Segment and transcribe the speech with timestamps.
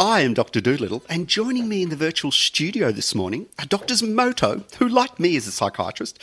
[0.00, 0.60] I am Dr.
[0.60, 5.18] Doolittle, and joining me in the virtual studio this morning are Doctors Moto, who, like
[5.18, 6.22] me, is a psychiatrist,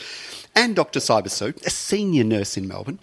[0.54, 0.98] and Dr.
[0.98, 3.00] Cybersu, a senior nurse in Melbourne.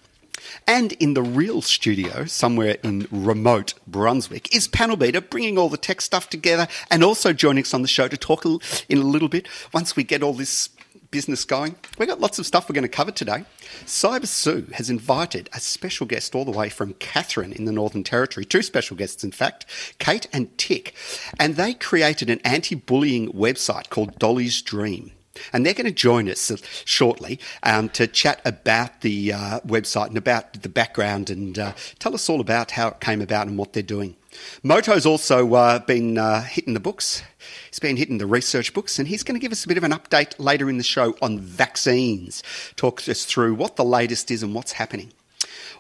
[0.65, 5.77] And in the real studio, somewhere in remote Brunswick, is Panel Beater bringing all the
[5.77, 9.29] tech stuff together and also joining us on the show to talk in a little
[9.29, 10.69] bit once we get all this
[11.13, 11.75] business going.
[11.99, 13.45] We've got lots of stuff we're going to cover today.
[13.85, 18.03] Cyber Sue has invited a special guest all the way from Katherine in the Northern
[18.03, 19.67] Territory, two special guests, in fact,
[19.99, 20.95] Kate and Tick.
[21.39, 25.11] And they created an anti bullying website called Dolly's Dream.
[25.51, 26.51] And they're going to join us
[26.83, 32.15] shortly um, to chat about the uh, website and about the background and uh, tell
[32.15, 34.15] us all about how it came about and what they're doing.
[34.63, 37.23] Moto's also uh, been uh, hitting the books.
[37.69, 39.83] He's been hitting the research books, and he's going to give us a bit of
[39.83, 42.43] an update later in the show on vaccines.
[42.75, 45.11] Talk us through what the latest is and what's happening.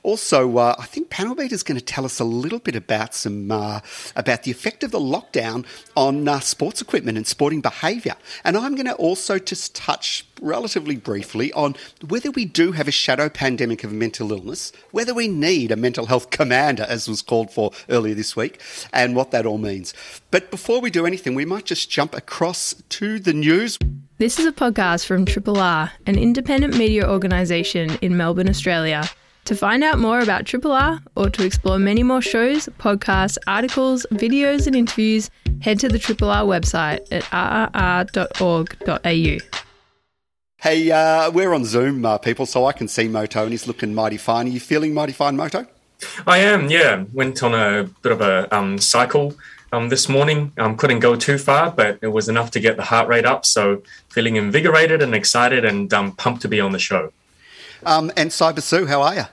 [0.03, 3.15] Also, uh, I think Panel Beater is going to tell us a little bit about
[3.15, 3.79] some uh,
[4.17, 5.65] about the effect of the lockdown
[5.95, 8.15] on uh, sports equipment and sporting behaviour.
[8.43, 12.91] And I'm going to also just touch relatively briefly on whether we do have a
[12.91, 17.49] shadow pandemic of mental illness, whether we need a mental health commander, as was called
[17.49, 18.59] for earlier this week,
[18.91, 19.93] and what that all means.
[20.31, 23.79] But before we do anything, we might just jump across to the news.
[24.17, 29.09] This is a podcast from Triple R, an independent media organisation in Melbourne, Australia.
[29.45, 34.05] To find out more about Triple R or to explore many more shows, podcasts, articles,
[34.11, 37.23] videos, and interviews, head to the Triple R website at
[37.73, 39.37] rrr.org.au.
[40.57, 43.93] Hey, uh, we're on Zoom, uh, people, so I can see Moto and he's looking
[43.93, 44.47] mighty fine.
[44.47, 45.67] Are you feeling mighty fine, Moto?
[46.25, 47.03] I am, yeah.
[47.11, 49.35] Went on a bit of a um, cycle
[49.73, 50.53] um, this morning.
[50.57, 53.45] Um, couldn't go too far, but it was enough to get the heart rate up.
[53.45, 57.11] So feeling invigorated and excited and um, pumped to be on the show.
[57.85, 59.25] Um, and Cyber Sue, how are you?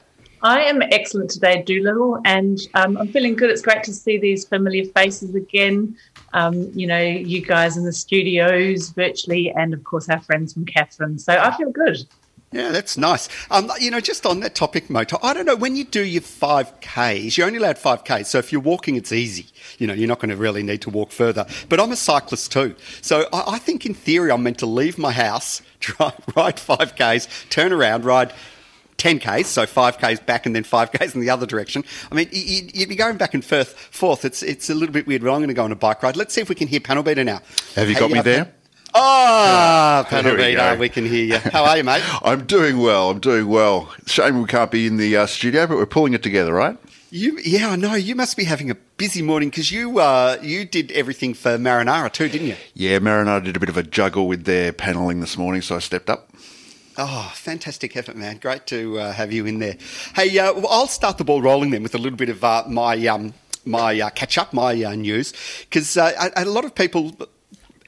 [0.43, 3.51] I am excellent today, Doolittle, and um, I'm feeling good.
[3.51, 5.97] It's great to see these familiar faces again.
[6.33, 10.65] Um, you know, you guys in the studios virtually, and of course, our friends from
[10.65, 11.19] Katherine.
[11.19, 11.99] So I feel good.
[12.53, 13.28] Yeah, that's nice.
[13.51, 16.23] Um, you know, just on that topic, Moto, I don't know, when you do your
[16.23, 18.27] 5Ks, you're only allowed 5Ks.
[18.27, 19.47] So if you're walking, it's easy.
[19.78, 21.47] You know, you're not going to really need to walk further.
[21.69, 22.75] But I'm a cyclist too.
[23.03, 25.62] So I, I think in theory, I'm meant to leave my house,
[26.01, 28.33] ride 5Ks, turn around, ride
[29.00, 31.84] 10Ks, so 5Ks back and then 5Ks in the other direction.
[32.12, 33.72] I mean, you'd be going back and forth.
[33.78, 34.25] Forth.
[34.25, 36.16] It's, it's a little bit weird, but I'm going to go on a bike ride.
[36.16, 37.41] Let's see if we can hear Panel Beater now.
[37.77, 38.53] Have you hey, got me uh, there?
[38.93, 41.39] Oh, Panel Beater, we, we, can hear you.
[41.39, 42.03] How are you, mate?
[42.22, 43.10] I'm doing well.
[43.10, 43.93] I'm doing well.
[44.06, 46.77] Shame we can't be in the uh, studio, but we're pulling it together, right?
[47.12, 47.94] You, yeah, I know.
[47.94, 52.12] You must be having a busy morning because you, uh, you did everything for Marinara
[52.12, 52.56] too, didn't you?
[52.75, 55.78] Yeah, Marinara did a bit of a juggle with their panelling this morning, so I
[55.81, 56.31] stepped up.
[56.97, 58.39] Oh, fantastic effort, man!
[58.39, 59.77] Great to uh, have you in there.
[60.15, 63.06] Hey, uh, I'll start the ball rolling then with a little bit of uh, my
[63.06, 63.33] um,
[63.65, 67.17] my uh, catch up, my uh, news, because uh, a, a lot of people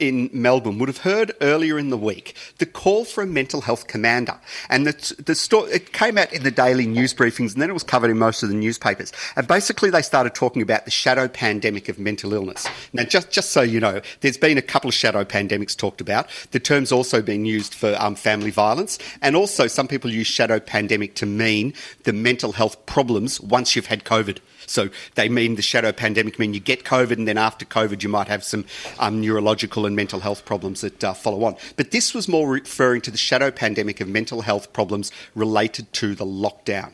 [0.03, 3.87] in Melbourne would have heard earlier in the week the call for a mental health
[3.87, 4.39] commander.
[4.69, 7.73] And the, the story, it came out in the daily news briefings and then it
[7.73, 9.13] was covered in most of the newspapers.
[9.37, 12.67] And basically they started talking about the shadow pandemic of mental illness.
[12.93, 16.29] Now, just, just so you know, there's been a couple of shadow pandemics talked about.
[16.51, 18.99] The term's also been used for um, family violence.
[19.21, 23.87] And also some people use shadow pandemic to mean the mental health problems once you've
[23.87, 24.39] had COVID.
[24.67, 28.09] So they mean the shadow pandemic mean you get COVID, and then after COVID, you
[28.09, 28.65] might have some
[28.99, 31.56] um, neurological and mental health problems that uh, follow on.
[31.77, 36.15] But this was more referring to the shadow pandemic of mental health problems related to
[36.15, 36.93] the lockdown.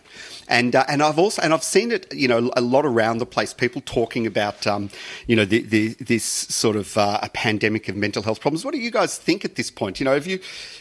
[0.49, 3.27] And, uh, and I've also and I've seen it you know a lot around the
[3.27, 4.91] place people talking about um,
[5.27, 8.65] you know the, the, this sort of uh, a pandemic of mental health problems.
[8.65, 10.01] What do you guys think at this point?
[10.01, 10.41] You know, have you,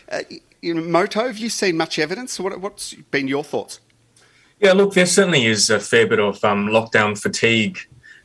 [0.09, 0.21] uh,
[0.61, 2.39] you know, Moto, have you seen much evidence?
[2.39, 3.79] What, what's been your thoughts?
[4.59, 7.79] Yeah, look, there certainly is a fair bit of um, lockdown fatigue.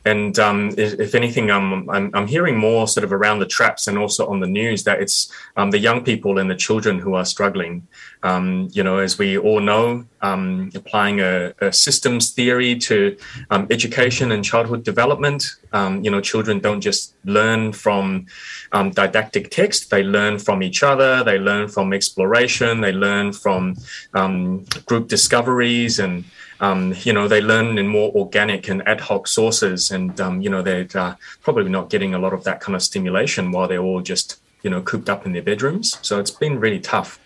[0.05, 4.27] And um, if, anything, I'm, I'm, hearing more sort of around the traps and also
[4.27, 7.87] on the news that it's um, the young people and the children who are struggling.
[8.23, 13.17] Um, you know, as we all know, um, applying a, a, systems theory to
[13.51, 15.45] um, education and childhood development.
[15.73, 18.27] Um, you know, children don't just learn from
[18.71, 21.23] um, didactic text; they learn from each other.
[21.25, 22.79] They learn from exploration.
[22.79, 23.75] They learn from
[24.13, 26.23] um, group discoveries, and
[27.05, 29.91] you know, they learn in more organic and ad hoc sources.
[29.91, 33.51] And you know, they're uh, probably not getting a lot of that kind of stimulation
[33.51, 35.97] while they're all just you know cooped up in their bedrooms.
[36.01, 37.19] So it's been really tough.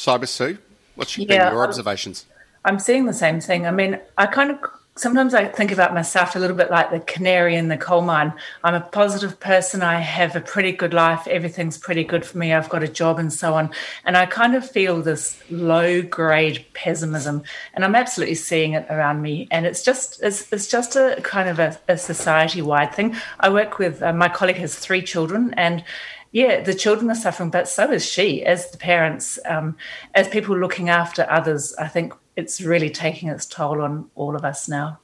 [0.00, 0.56] Cyber Sue,
[0.94, 2.24] What's Yeah, been your observations?
[2.64, 3.66] I'm seeing the same thing.
[3.66, 4.58] I mean, I kind of
[4.96, 8.32] sometimes I think about myself a little bit like the canary in the coal mine.
[8.64, 9.82] I'm a positive person.
[9.82, 11.26] I have a pretty good life.
[11.26, 12.54] Everything's pretty good for me.
[12.54, 13.70] I've got a job and so on.
[14.06, 17.42] And I kind of feel this low grade pessimism,
[17.74, 19.48] and I'm absolutely seeing it around me.
[19.50, 23.16] And it's just it's, it's just a kind of a, a society wide thing.
[23.38, 25.84] I work with uh, my colleague has three children and.
[26.32, 29.76] Yeah, the children are suffering, but so is she, as the parents, um,
[30.14, 31.74] as people looking after others.
[31.76, 35.00] I think it's really taking its toll on all of us now.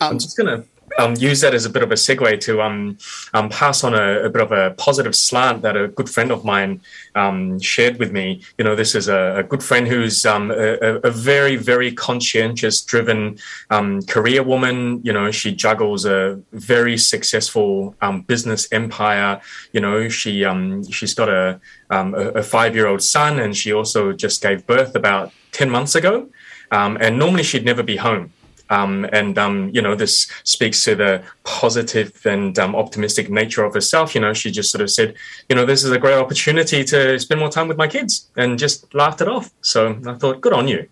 [0.00, 2.98] I'm just going to um, use that as a bit of a segue to um,
[3.34, 6.44] um, pass on a, a, bit of a positive slant that a good friend of
[6.44, 6.80] mine
[7.14, 8.42] um, shared with me.
[8.58, 12.80] You know, this is a, a good friend who's um, a, a, very, very conscientious,
[12.82, 13.38] driven
[13.70, 15.00] um, career woman.
[15.02, 17.94] You know, she juggles a very successful
[18.26, 19.40] business empire.
[19.72, 20.44] You know, she
[20.90, 21.60] she's got a,
[21.90, 26.28] a five year old son, and she also just gave birth about ten months ago.
[26.70, 28.32] and normally she'd never be home.
[28.72, 33.74] Um, and um, you know this speaks to the positive and um, optimistic nature of
[33.74, 34.14] herself.
[34.14, 35.14] You know, she just sort of said,
[35.48, 38.58] you know, this is a great opportunity to spend more time with my kids, and
[38.58, 39.52] just laughed it off.
[39.60, 40.88] So I thought, good on you.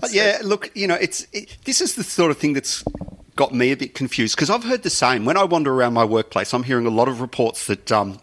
[0.00, 2.84] But yeah, look, you know, it's it, this is the sort of thing that's
[3.36, 5.24] got me a bit confused because I've heard the same.
[5.24, 8.20] When I wander around my workplace, I'm hearing a lot of reports that um,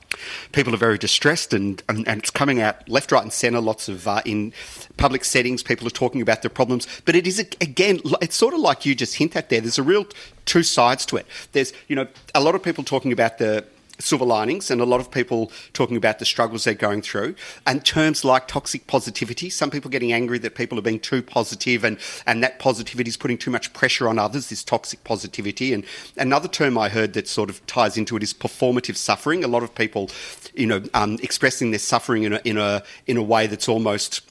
[0.52, 3.62] people are very distressed and, and, and, it's coming out left, right, and centre.
[3.62, 4.54] Lots of uh, in
[4.98, 6.88] public settings, people are talking about their problems.
[7.06, 9.62] But it is, again, it's sort of like you just hint at there.
[9.62, 10.06] There's a real
[10.46, 11.26] two sides to it.
[11.52, 13.66] There's, you know, a lot of people talking about the
[14.00, 17.36] silver linings and a lot of people talking about the struggles they're going through.
[17.68, 21.84] And terms like toxic positivity some people getting angry that people are being too positive
[21.84, 25.74] and and that positivity is putting too much pressure on others this toxic positivity.
[25.74, 25.86] And
[26.18, 29.44] another term i heard that sort of ties into it is performative suffering.
[29.44, 30.10] A lot of people
[30.56, 34.29] you know um, expressing their suffering in a in a in a way that's almost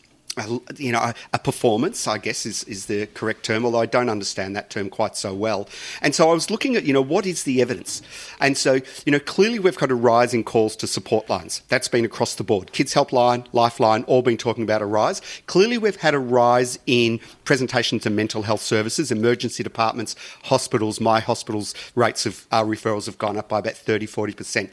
[0.76, 4.54] you know, a, performance, I guess is, is the correct term, although I don't understand
[4.56, 5.68] that term quite so well.
[6.02, 8.02] And so I was looking at, you know, what is the evidence?
[8.40, 11.62] And so, you know, clearly we've got a rise in calls to support lines.
[11.68, 12.72] That's been across the board.
[12.72, 15.22] Kids Helpline, Lifeline, all been talking about a rise.
[15.46, 21.20] Clearly we've had a rise in presentations to mental health services, emergency departments, hospitals, my
[21.20, 24.70] hospitals rates of uh, referrals have gone up by about 30, 40%.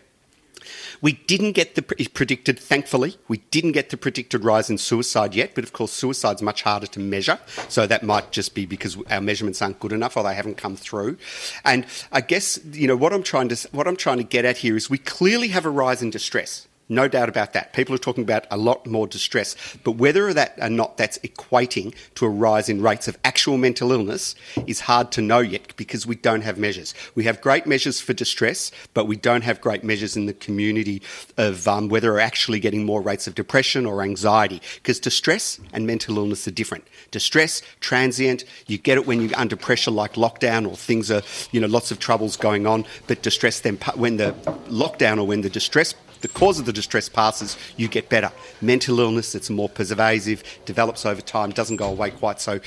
[1.01, 5.55] We didn't get the predicted, thankfully, we didn't get the predicted rise in suicide yet,
[5.55, 7.39] but of course, suicide's much harder to measure.
[7.69, 10.75] So that might just be because our measurements aren't good enough or they haven't come
[10.75, 11.17] through.
[11.63, 14.57] And I guess, you know, what I'm trying to, what I'm trying to get at
[14.57, 16.67] here is we clearly have a rise in distress.
[16.87, 17.73] No doubt about that.
[17.73, 21.95] People are talking about a lot more distress, but whether that or not that's equating
[22.13, 24.35] to a rise in rates of actual mental illness
[24.67, 26.93] is hard to know yet because we don't have measures.
[27.15, 31.01] We have great measures for distress, but we don't have great measures in the community
[31.37, 35.87] of um, whether we're actually getting more rates of depression or anxiety because distress and
[35.87, 36.85] mental illness are different.
[37.09, 41.59] Distress, transient, you get it when you're under pressure like lockdown or things are, you
[41.59, 44.33] know, lots of troubles going on, but distress then when the
[44.67, 45.95] lockdown or when the distress
[46.25, 48.31] the cause of the distress passes, you get better.
[48.59, 52.59] Mental illness, it's more pervasive, develops over time, doesn't go away quite so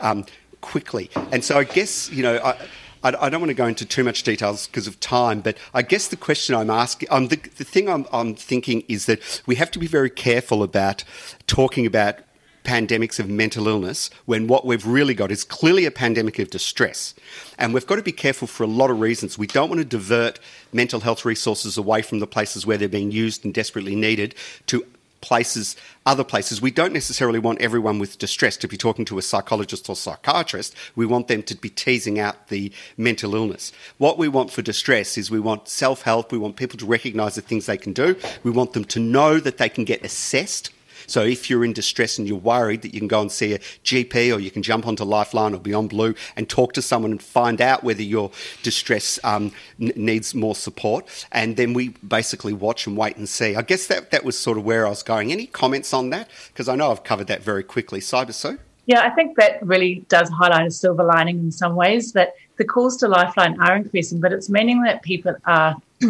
[0.00, 0.26] um,
[0.60, 1.08] quickly.
[1.30, 2.56] And so I guess, you know, I,
[3.04, 6.08] I, don't want to go into too much details because of time, but I guess
[6.08, 9.70] the question I'm asking, um, the, the thing I'm, I'm thinking is that we have
[9.70, 11.04] to be very careful about
[11.46, 12.18] talking about
[12.66, 17.14] pandemics of mental illness when what we've really got is clearly a pandemic of distress.
[17.58, 19.38] And we've got to be careful for a lot of reasons.
[19.38, 20.40] We don't want to divert
[20.72, 24.34] mental health resources away from the places where they're being used and desperately needed
[24.66, 24.84] to
[25.20, 26.60] places, other places.
[26.60, 30.74] We don't necessarily want everyone with distress to be talking to a psychologist or psychiatrist.
[30.94, 33.72] We want them to be teasing out the mental illness.
[33.98, 36.32] What we want for distress is we want self help.
[36.32, 38.16] We want people to recognize the things they can do.
[38.42, 40.70] We want them to know that they can get assessed
[41.06, 43.58] so if you're in distress and you're worried that you can go and see a
[43.58, 47.22] GP or you can jump onto Lifeline or Beyond Blue and talk to someone and
[47.22, 48.30] find out whether your
[48.62, 51.06] distress um, n- needs more support.
[51.32, 53.56] And then we basically watch and wait and see.
[53.56, 55.32] I guess that, that was sort of where I was going.
[55.32, 56.28] Any comments on that?
[56.48, 58.00] Because I know I've covered that very quickly.
[58.00, 58.58] Cyber Sue?
[58.86, 62.64] Yeah, I think that really does highlight a silver lining in some ways that the
[62.64, 65.76] calls to Lifeline are increasing, but it's meaning that people are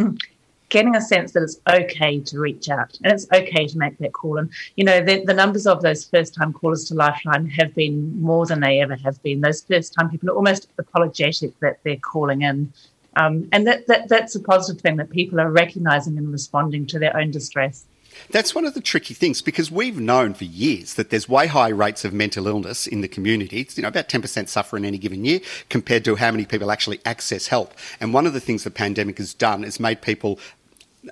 [0.68, 4.12] getting a sense that it's okay to reach out and it's okay to make that
[4.12, 4.38] call.
[4.38, 8.20] And, you know, the, the numbers of those first time callers to Lifeline have been
[8.20, 9.40] more than they ever have been.
[9.40, 12.72] Those first time people are almost apologetic that they're calling in.
[13.16, 16.98] Um, and that, that that's a positive thing that people are recognizing and responding to
[16.98, 17.86] their own distress.
[18.30, 21.68] That's one of the tricky things because we've known for years that there's way high
[21.68, 23.60] rates of mental illness in the community.
[23.60, 26.70] It's, you know, about 10% suffer in any given year compared to how many people
[26.70, 27.74] actually access help.
[28.00, 30.38] And one of the things the pandemic has done is made people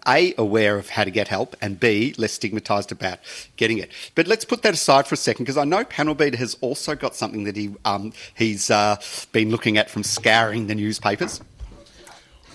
[0.06, 3.18] A, aware of how to get help, and B, less stigmatised about
[3.56, 3.90] getting it.
[4.14, 7.14] But let's put that aside for a second because I know Panel has also got
[7.14, 8.96] something that he um, he's uh,
[9.32, 11.40] been looking at from scouring the newspapers.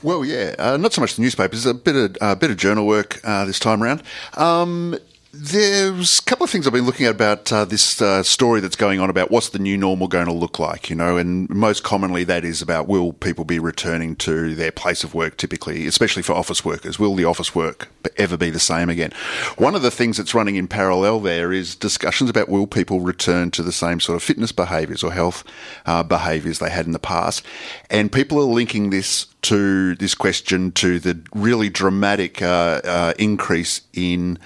[0.01, 2.87] Well, yeah, uh, not so much the newspapers, a bit of uh, bit of journal
[2.87, 4.01] work uh, this time around.
[4.35, 4.97] Um,
[5.31, 8.75] there's a couple of things I've been looking at about uh, this uh, story that's
[8.75, 11.83] going on about what's the new normal going to look like, you know, and most
[11.83, 16.23] commonly that is about will people be returning to their place of work typically, especially
[16.23, 16.97] for office workers?
[16.97, 19.11] Will the office work ever be the same again?
[19.57, 23.51] One of the things that's running in parallel there is discussions about will people return
[23.51, 25.43] to the same sort of fitness behaviours or health
[25.85, 27.45] uh, behaviours they had in the past.
[27.91, 33.81] And people are linking this to this question to the really dramatic uh, uh, increase
[33.93, 34.37] in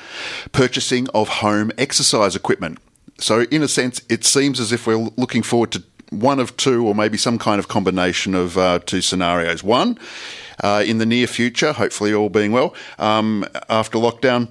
[0.51, 2.77] purchasing of home exercise equipment.
[3.19, 6.85] So, in a sense, it seems as if we're looking forward to one of two,
[6.85, 9.63] or maybe some kind of combination of uh, two scenarios.
[9.63, 9.97] One,
[10.63, 14.50] uh, in the near future, hopefully all being well, um, after lockdown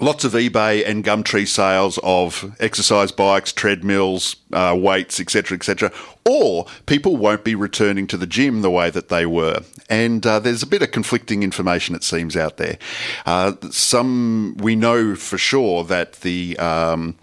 [0.00, 5.92] lots of eBay and Gumtree sales of exercise bikes, treadmills, uh, weights, etc., etc.
[6.24, 10.38] Or people won't be returning to the gym the way that they were, and uh,
[10.40, 12.78] there's a bit of conflicting information it seems out there.
[13.26, 17.16] Uh, some we know for sure that the um,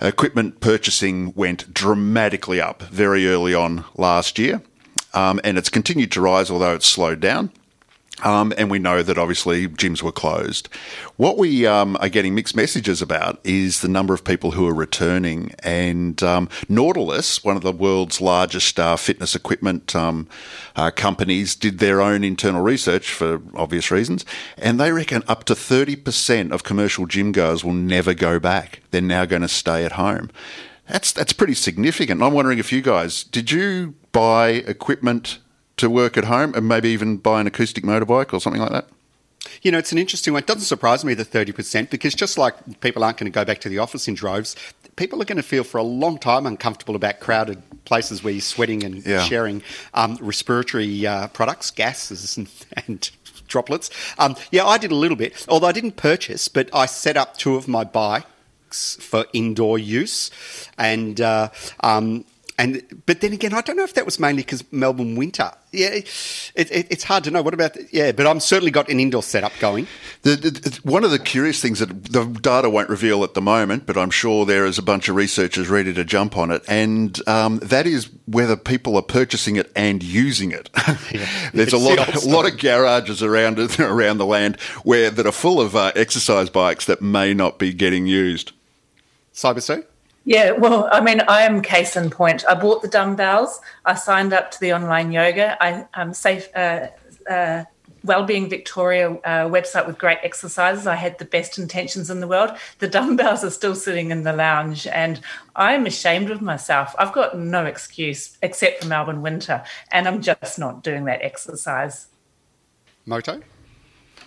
[0.00, 4.62] equipment purchasing went dramatically up very early on last year.
[5.14, 7.50] Um, and it's continued to rise, although it's slowed down.
[8.24, 10.68] Um, and we know that obviously gyms were closed.
[11.16, 14.74] What we um, are getting mixed messages about is the number of people who are
[14.74, 15.54] returning.
[15.62, 20.28] And um, Nautilus, one of the world's largest uh, fitness equipment um,
[20.76, 24.24] uh, companies, did their own internal research for obvious reasons.
[24.56, 28.80] And they reckon up to 30% of commercial gym goers will never go back.
[28.92, 30.30] They're now going to stay at home.
[30.88, 32.22] That's, that's pretty significant.
[32.22, 35.38] I'm wondering if you guys, did you buy equipment
[35.78, 38.86] to work at home and maybe even buy an acoustic motorbike or something like that?
[39.62, 40.42] You know, it's an interesting one.
[40.42, 43.60] It doesn't surprise me the 30% because just like people aren't going to go back
[43.60, 44.56] to the office in droves,
[44.96, 48.40] people are going to feel for a long time uncomfortable about crowded places where you're
[48.40, 49.22] sweating and Yeah.
[49.22, 49.62] sharing
[49.94, 52.48] um, respiratory uh, products, gases, and,
[52.86, 53.10] and
[53.46, 53.90] droplets.
[54.18, 57.36] Um, yeah, I did a little bit, although I didn't purchase, but I set up
[57.36, 60.30] two of my bikes for indoor use,
[60.76, 62.24] and uh, um,
[62.58, 65.50] and but then again, I don't know if that was mainly because Melbourne winter.
[65.72, 66.08] Yeah, it,
[66.54, 67.42] it, it's hard to know.
[67.42, 68.12] What about the, yeah?
[68.12, 69.86] But I'm certainly got an indoor setup going.
[70.22, 73.84] The, the, one of the curious things that the data won't reveal at the moment,
[73.84, 77.20] but I'm sure there is a bunch of researchers ready to jump on it, and
[77.28, 80.70] um, that is whether people are purchasing it and using it.
[81.12, 81.28] Yeah.
[81.54, 85.60] There's a lot, a lot of garages around around the land where that are full
[85.60, 88.52] of uh, exercise bikes that may not be getting used.
[89.32, 89.84] Cyber Sue?
[90.26, 92.44] Yeah, well, I mean, I am case in point.
[92.48, 93.60] I bought the dumbbells.
[93.84, 95.56] I signed up to the online yoga.
[95.62, 96.48] I um, safe.
[96.54, 96.88] Uh,
[97.30, 97.64] uh,
[98.02, 100.86] Wellbeing Victoria uh, website with great exercises.
[100.86, 102.50] I had the best intentions in the world.
[102.78, 105.20] The dumbbells are still sitting in the lounge, and
[105.56, 106.94] I'm ashamed of myself.
[107.00, 112.06] I've got no excuse except for Melbourne winter, and I'm just not doing that exercise.
[113.06, 113.40] Moto?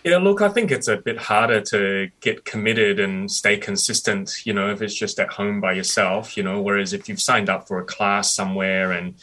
[0.03, 4.53] Yeah, look, I think it's a bit harder to get committed and stay consistent, you
[4.53, 7.67] know, if it's just at home by yourself, you know, whereas if you've signed up
[7.67, 9.15] for a class somewhere and,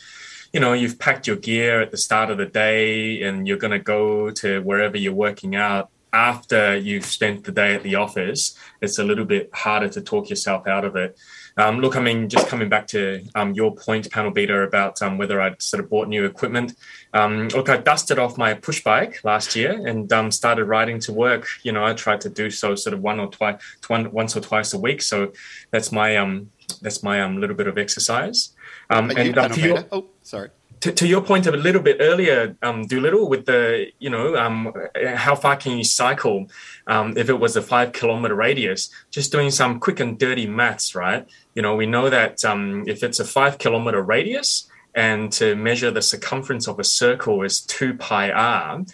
[0.53, 3.71] you know, you've packed your gear at the start of the day and you're going
[3.71, 8.57] to go to wherever you're working out after you've spent the day at the office,
[8.81, 11.19] it's a little bit harder to talk yourself out of it.
[11.57, 15.17] Um, look, I mean, just coming back to um, your point, panel beater, about um,
[15.17, 16.75] whether I'd sort of bought new equipment.
[17.15, 21.13] Um, look, I dusted off my push bike last year and um, started riding to
[21.13, 21.47] work.
[21.63, 24.41] You know, I tried to do so sort of one or twice, one, once or
[24.41, 25.01] twice a week.
[25.01, 25.33] So
[25.71, 26.51] that's my um,
[26.83, 28.55] that's my um, little bit of exercise.
[28.91, 30.51] Um, and uh, your, Oh, sorry.
[30.81, 34.37] To, to your point of a little bit earlier, um, Doolittle, with the you know
[34.37, 34.73] um,
[35.15, 36.49] how far can you cycle?
[36.87, 40.95] Um, if it was a five kilometer radius, just doing some quick and dirty maths,
[40.95, 41.27] right?
[41.55, 45.91] You know, we know that um, if it's a five kilometer radius and to measure
[45.91, 48.85] the circumference of a circle is two pi r,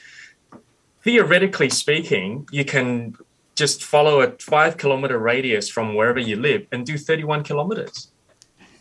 [1.02, 3.16] theoretically speaking, you can
[3.54, 8.12] just follow a five kilometer radius from wherever you live and do 31 kilometers.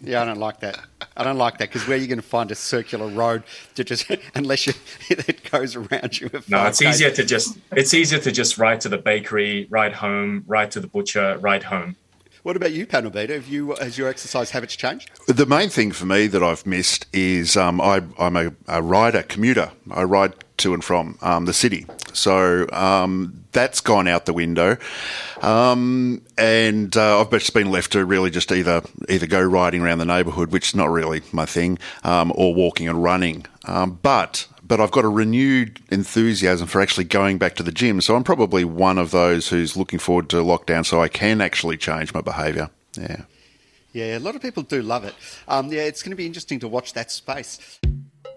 [0.04, 0.80] Yeah, I don't like that.
[1.16, 3.44] I don't like that because where are you going to find a circular road
[3.76, 4.74] to just unless you
[5.10, 6.30] it goes around you?
[6.48, 6.86] No, it's Ks?
[6.86, 10.80] easier to just it's easier to just ride to the bakery, ride home, ride to
[10.80, 11.96] the butcher, ride home.
[12.44, 13.36] What about you, panel beater?
[13.36, 15.12] Have you has your exercise habits changed?
[15.28, 19.22] The main thing for me that I've missed is um, I, I'm a, a rider,
[19.22, 19.72] commuter.
[19.92, 21.86] I ride to and from um, the city.
[22.14, 24.78] So um, that's gone out the window.
[25.42, 30.00] Um, and uh, I've just been left to really just either either go riding around
[30.00, 33.46] the neighbourhood, which is not really my thing, um, or walking and running.
[33.66, 38.00] Um, but but I've got a renewed enthusiasm for actually going back to the gym.
[38.00, 41.78] So I'm probably one of those who's looking forward to lockdown so I can actually
[41.78, 42.70] change my behaviour.
[42.98, 43.24] Yeah.
[43.94, 45.14] Yeah, a lot of people do love it.
[45.50, 47.80] Um, yeah, it's going to be interesting to watch that space.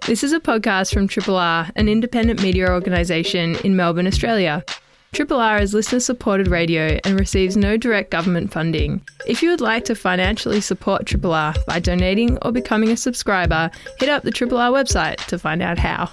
[0.07, 4.63] This is a podcast from Triple R, an independent media organisation in Melbourne, Australia.
[5.15, 9.01] Triple R is listener supported radio and receives no direct government funding.
[9.27, 13.71] If you would like to financially support Triple R by donating or becoming a subscriber,
[13.99, 16.11] hit up the Triple R website to find out how.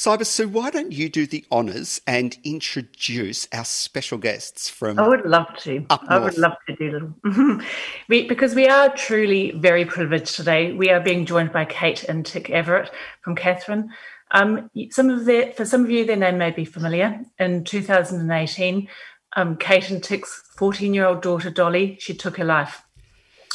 [0.00, 4.98] Cyber Sue, why don't you do the honours and introduce our special guests from?
[4.98, 5.84] I would love to.
[5.90, 7.60] I would love to do little.
[8.08, 10.72] we, because we are truly very privileged today.
[10.72, 12.90] We are being joined by Kate and Tick Everett
[13.20, 13.90] from Katherine.
[14.30, 17.20] Um, some of their, for some of you, their name may be familiar.
[17.38, 18.88] In 2018,
[19.36, 22.80] um, Kate and Tick's 14-year-old daughter Dolly, she took her life.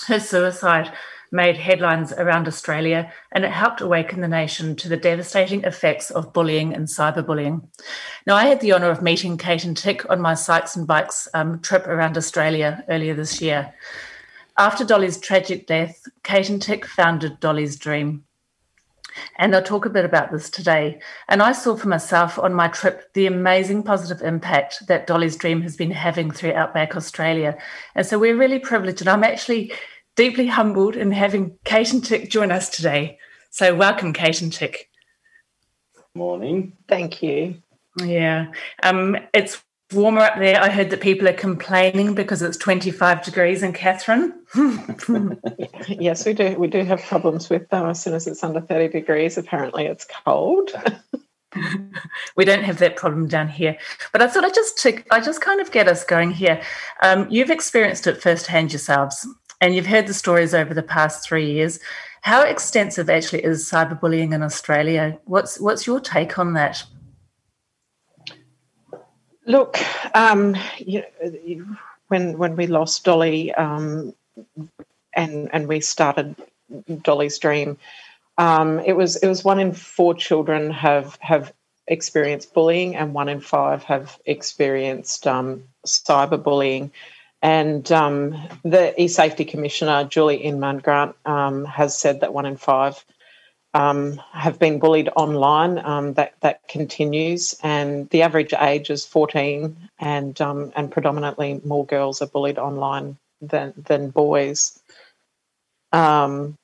[0.05, 0.93] Her suicide
[1.31, 6.33] made headlines around Australia, and it helped awaken the nation to the devastating effects of
[6.33, 7.67] bullying and cyberbullying.
[8.25, 11.27] Now, I had the honour of meeting Kate and Tick on my Sykes and Bikes
[11.33, 13.73] um, trip around Australia earlier this year.
[14.57, 18.23] After Dolly's tragic death, Kate and Tick founded Dolly's Dream,
[19.37, 20.99] and they'll talk a bit about this today.
[21.27, 25.61] And I saw for myself on my trip the amazing positive impact that Dolly's Dream
[25.61, 27.57] has been having through Outback Australia.
[27.95, 29.01] And so we're really privileged.
[29.01, 29.73] And I'm actually
[30.15, 33.19] deeply humbled in having Kate and Tick join us today.
[33.49, 34.89] So welcome, Kate and Tick.
[36.13, 36.73] Morning.
[36.87, 37.61] Thank you.
[38.01, 38.51] Yeah.
[38.83, 39.61] Um, it's
[39.93, 40.61] warmer up there.
[40.61, 44.33] I heard that people are complaining because it's 25 degrees in Katherine.
[45.87, 46.55] yes, we do.
[46.57, 47.85] We do have problems with them.
[47.87, 50.71] As soon as it's under 30 degrees, apparently it's cold.
[52.35, 53.77] we don't have that problem down here.
[54.11, 56.61] But I thought I just took, I just kind of get us going here.
[57.01, 59.27] Um, you've experienced it firsthand yourselves,
[59.61, 61.79] and you've heard the stories over the past three years.
[62.21, 65.17] How extensive actually is cyberbullying in Australia?
[65.25, 66.83] What's what's your take on that?
[69.45, 69.77] Look,
[70.15, 71.03] um, you
[72.07, 74.15] when when we lost Dolly, um,
[75.13, 76.35] and and we started
[77.03, 77.77] Dolly's Dream,
[78.37, 81.53] um, it was it was one in four children have have
[81.87, 86.91] experienced bullying, and one in five have experienced um, cyberbullying.
[87.41, 93.05] And um, the e-safety commissioner Julie Inman Grant um, has said that one in five
[93.75, 95.77] um, have been bullied online.
[95.79, 102.21] Um, that that continues, and the average age is 14, and and predominantly more girls
[102.21, 104.79] are bullied online than than boys.
[105.91, 106.57] Um,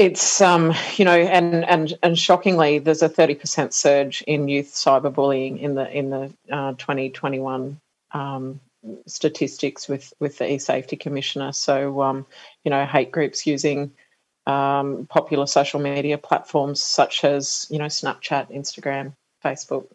[0.00, 5.60] it's um, you know, and and and shockingly, there's a 30% surge in youth cyberbullying
[5.60, 7.78] in the in the uh, 2021
[8.12, 8.60] um,
[9.06, 11.52] statistics with with the e-safety commissioner.
[11.52, 12.24] So
[12.64, 13.92] you know, hate groups using
[14.46, 19.12] um, popular social media platforms such as you know Snapchat, Instagram,
[19.44, 19.86] Facebook.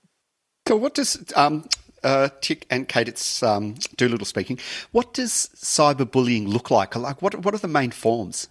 [0.67, 1.67] So, what does um,
[2.03, 3.07] uh, Tick and Kate?
[3.07, 4.59] It's um, Doolittle speaking.
[4.91, 6.95] What does cyberbullying look like?
[6.95, 8.49] Like, what what are the main forms?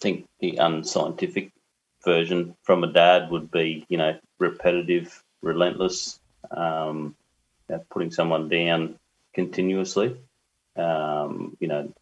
[0.00, 1.50] Think the unscientific
[2.04, 7.16] version from a dad would be, you know, repetitive, relentless, um,
[7.68, 8.96] you know, putting someone down
[9.34, 10.16] continuously.
[10.76, 11.92] Um, you know,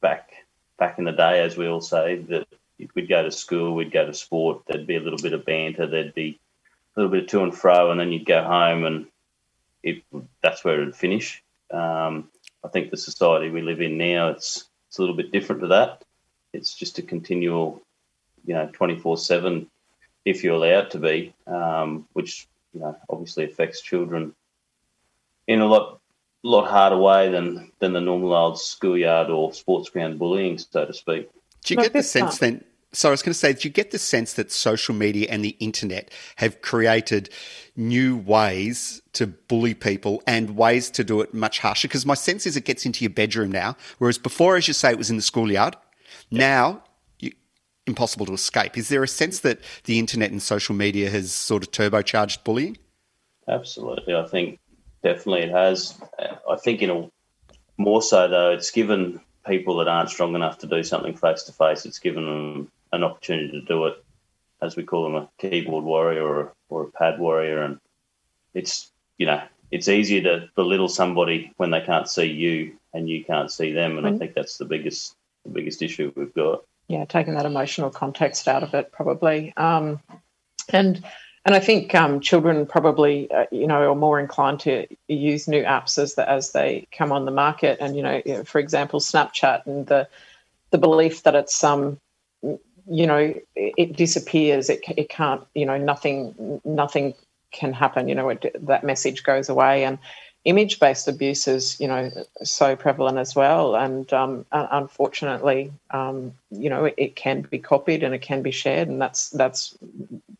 [0.00, 0.30] back
[0.78, 2.46] back in the day, as we all say, that
[2.94, 5.86] we'd go to school, we'd go to sport, there'd be a little bit of banter,
[5.86, 6.38] there'd be
[6.96, 9.06] a little bit of to and fro, and then you'd go home, and
[9.82, 10.02] it
[10.42, 11.42] that's where it'd finish.
[11.70, 12.28] Um,
[12.64, 15.66] I think the society we live in now, it's it's a little bit different to
[15.66, 16.04] that.
[16.52, 17.82] It's just a continual,
[18.46, 19.68] you know, twenty four seven,
[20.24, 24.36] if you're allowed to be, um, which you know obviously affects children
[25.48, 25.98] in a lot
[26.44, 30.94] lot harder way than than the normal old schoolyard or sports ground bullying, so to
[30.94, 31.28] speak.
[31.64, 32.62] Do you get the sense then?
[32.94, 35.44] So I was going to say, do you get the sense that social media and
[35.44, 37.28] the internet have created
[37.76, 41.88] new ways to bully people and ways to do it much harsher?
[41.88, 44.90] Because my sense is it gets into your bedroom now, whereas before, as you say,
[44.90, 45.76] it was in the schoolyard.
[46.30, 46.84] Now,
[47.18, 47.32] you,
[47.86, 48.78] impossible to escape.
[48.78, 52.78] Is there a sense that the internet and social media has sort of turbocharged bullying?
[53.48, 54.14] Absolutely.
[54.14, 54.60] I think
[55.02, 56.00] definitely it has.
[56.48, 57.10] I think in a
[57.76, 61.52] more so though, it's given people that aren't strong enough to do something face to
[61.52, 61.84] face.
[61.84, 64.04] It's given them an opportunity to do it,
[64.62, 67.78] as we call them, a keyboard warrior or or a pad warrior, and
[68.54, 73.24] it's you know it's easier to belittle somebody when they can't see you and you
[73.24, 74.14] can't see them, and mm.
[74.14, 76.64] I think that's the biggest the biggest issue we've got.
[76.88, 80.00] Yeah, taking that emotional context out of it probably, um,
[80.70, 81.02] and
[81.44, 85.62] and I think um, children probably, uh, you know, are more inclined to use new
[85.62, 87.78] apps as the, as they come on the market.
[87.80, 90.08] And you know, for example, Snapchat and the
[90.70, 92.00] the belief that it's um
[92.90, 94.70] you know it, it disappears.
[94.70, 97.14] It, it can't you know nothing nothing
[97.52, 99.84] can happen you know it, that message goes away.
[99.84, 99.98] And
[100.44, 102.10] image based abuse is you know
[102.42, 103.76] so prevalent as well.
[103.76, 108.50] And um, unfortunately um, you know it, it, can be copied and it can be
[108.50, 108.88] shared.
[108.88, 109.76] And that's that's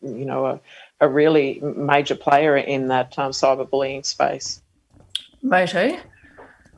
[0.01, 0.59] you know a,
[1.01, 4.61] a really major player in that um, cyberbullying space.
[5.41, 5.97] Moto?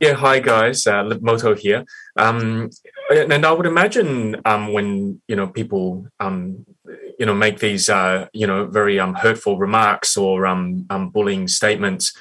[0.00, 0.86] Yeah hi guys.
[0.86, 1.84] Uh, moto here
[2.18, 2.70] um,
[3.10, 6.66] and I would imagine um, when you know people um,
[7.18, 11.48] you know make these uh, you know very um, hurtful remarks or um, um, bullying
[11.48, 12.12] statements,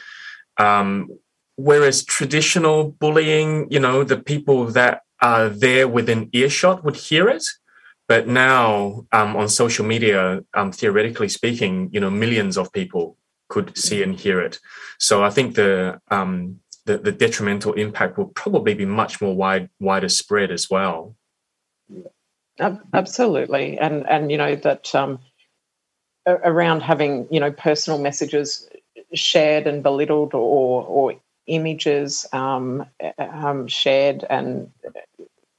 [0.57, 1.09] um,
[1.55, 7.43] whereas traditional bullying, you know, the people that are there within earshot would hear it,
[8.07, 13.17] but now on social media, theoretically speaking, you know, millions of people
[13.49, 14.59] could see and hear it.
[14.99, 15.99] So I think the
[16.87, 21.15] the, the detrimental impact will probably be much more wide wider spread as well.
[22.59, 25.19] Absolutely, and and you know that um,
[26.25, 28.67] around having you know personal messages
[29.13, 31.13] shared and belittled or or
[31.45, 32.85] images um,
[33.19, 34.71] um, shared and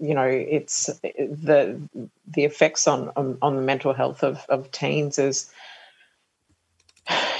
[0.00, 1.80] you know it's the
[2.26, 5.50] the effects on, on, on the mental health of, of teens is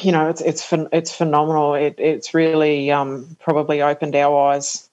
[0.00, 1.74] you know, it's it's it's phenomenal.
[1.74, 4.88] It, it's really um, probably opened our eyes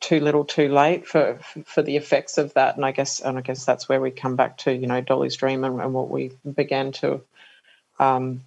[0.00, 2.76] too little, too late for for the effects of that.
[2.76, 5.36] And I guess and I guess that's where we come back to you know Dolly's
[5.36, 7.22] dream and, and what we began to
[7.98, 8.42] um,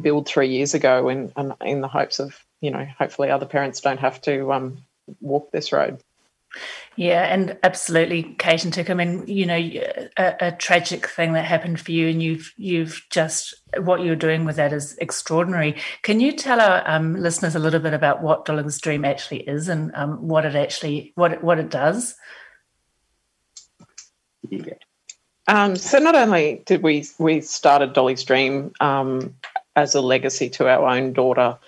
[0.00, 4.00] build three years ago, in, in the hopes of you know hopefully other parents don't
[4.00, 4.78] have to um,
[5.20, 6.00] walk this road.
[6.96, 8.90] Yeah, and absolutely, Kate and Tick.
[8.90, 9.56] I mean, you know,
[10.16, 14.44] a, a, tragic thing that happened for you, and you've you've just what you're doing
[14.44, 15.76] with that is extraordinary.
[16.02, 19.68] Can you tell our um, listeners a little bit about what Dolly's Dream actually is
[19.68, 22.16] and um, what it actually what it, what it does?
[24.48, 24.74] Yeah.
[25.46, 29.34] Um, so not only did we we started Dolly's Dream um,
[29.76, 31.58] as a legacy to our own daughter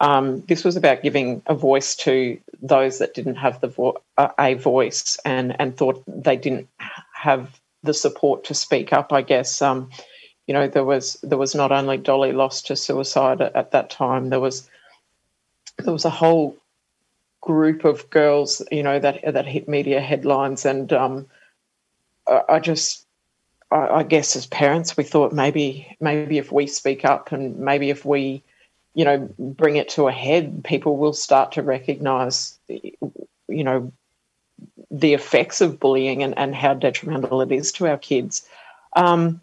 [0.00, 4.02] um, this was about giving a voice to those that didn't have the vo-
[4.38, 6.68] a voice and and thought they didn't
[7.14, 9.12] have the support to speak up.
[9.12, 9.90] I guess um,
[10.46, 13.88] you know there was there was not only Dolly lost to suicide at, at, that
[13.88, 14.28] time.
[14.28, 14.68] There was
[15.78, 16.56] there was a whole
[17.40, 21.26] group of girls you know that that hit media headlines, and um,
[22.26, 23.06] I, I just
[23.70, 27.88] I, I guess as parents we thought maybe maybe if we speak up and maybe
[27.88, 28.42] if we
[28.96, 33.92] you know, bring it to a head, people will start to recognize, you know,
[34.90, 38.48] the effects of bullying and, and how detrimental it is to our kids.
[38.94, 39.42] Um,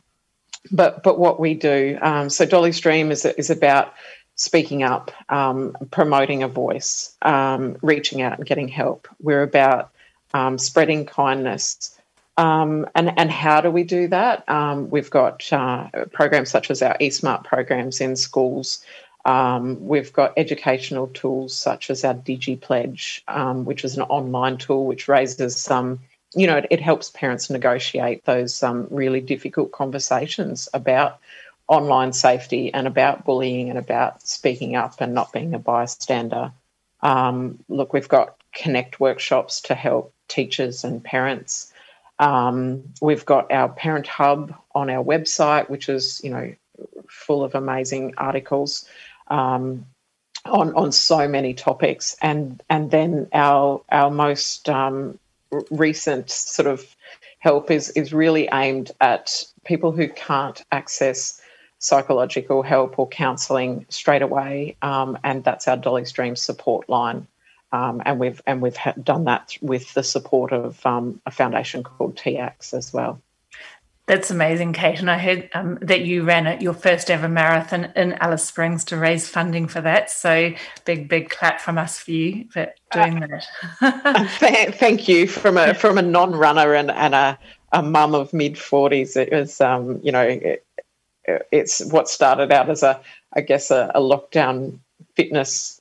[0.72, 3.94] but but what we do, um, so Dolly's Dream is is about
[4.36, 9.08] speaking up, um, promoting a voice, um, reaching out and getting help.
[9.22, 9.92] We're about
[10.34, 11.96] um, spreading kindness.
[12.38, 14.46] Um, and and how do we do that?
[14.90, 18.84] we've got uh, programs such as our eSmart programs in schools
[19.26, 24.86] um, we've got educational tools such as our DigiPledge, um, which is an online tool
[24.86, 26.00] which raises some,
[26.36, 31.20] you know, it, it helps parents negotiate those um, really difficult conversations about
[31.70, 36.52] online safety and about bullying and about speaking up and not being a bystander.
[37.02, 41.72] Um, look, we've got Connect workshops to help teachers and parents.
[42.20, 46.54] Um, we've got our Parent Hub on our website, which is, you know,
[47.08, 48.86] full of amazing articles
[49.28, 49.86] um,
[50.46, 55.18] on on so many topics, and and then our our most um,
[55.72, 56.96] recent sort of
[57.40, 61.42] help is is really aimed at people who can't access
[61.80, 67.28] psychological help or counselling straight away, um, and that's our Dolly's Dream support line.
[67.74, 72.16] Um, and we've and we've done that with the support of um, a foundation called
[72.16, 73.20] TX as well.
[74.06, 75.00] That's amazing, Kate.
[75.00, 78.84] And I heard um, that you ran it, your first ever marathon in Alice Springs
[78.86, 80.10] to raise funding for that.
[80.12, 83.28] So big, big clap from us for you for doing uh,
[83.80, 84.76] that.
[84.76, 87.40] thank you from a from a non-runner and, and a,
[87.72, 89.16] a mum of mid forties.
[89.16, 90.66] It was, um, you know, it,
[91.52, 93.00] it's what started out as a,
[93.34, 94.80] I guess, a, a lockdown
[95.16, 95.80] fitness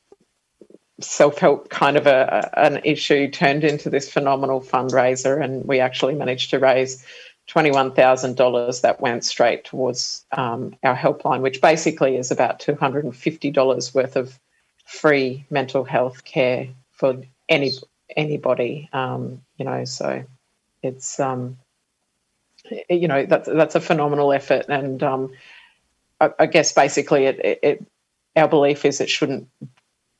[1.01, 6.51] self-help kind of a, an issue turned into this phenomenal fundraiser, and we actually managed
[6.51, 7.05] to raise
[7.53, 14.39] $21,000 that went straight towards um, our helpline, which basically is about $250 worth of
[14.87, 17.73] free mental health care for any
[18.17, 18.89] anybody.
[18.93, 20.25] Um, you know, so
[20.83, 21.59] it's um,
[22.89, 25.33] you know that's that's a phenomenal effort, and um,
[26.21, 27.87] I, I, guess basically it, it, it
[28.37, 29.49] our belief is it shouldn't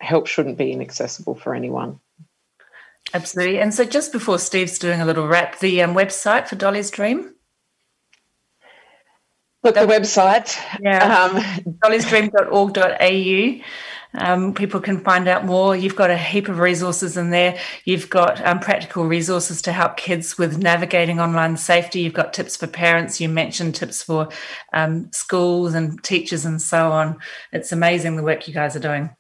[0.01, 2.01] help shouldn't be inaccessible for anyone.
[3.15, 3.61] Absolutely.
[3.61, 7.35] And so, just before Steve's doing a little wrap, the um, website for Dolly's Dream.
[9.63, 10.57] Look, the website.
[10.81, 11.25] Yeah.
[11.25, 11.37] Um,
[11.85, 13.65] dollysdream.org.au.
[14.15, 15.75] Um, people can find out more.
[15.75, 17.59] You've got a heap of resources in there.
[17.85, 22.01] You've got um, practical resources to help kids with navigating online safety.
[22.01, 23.21] You've got tips for parents.
[23.21, 24.29] You mentioned tips for
[24.73, 27.19] um, schools and teachers and so on.
[27.53, 29.11] It's amazing the work you guys are doing.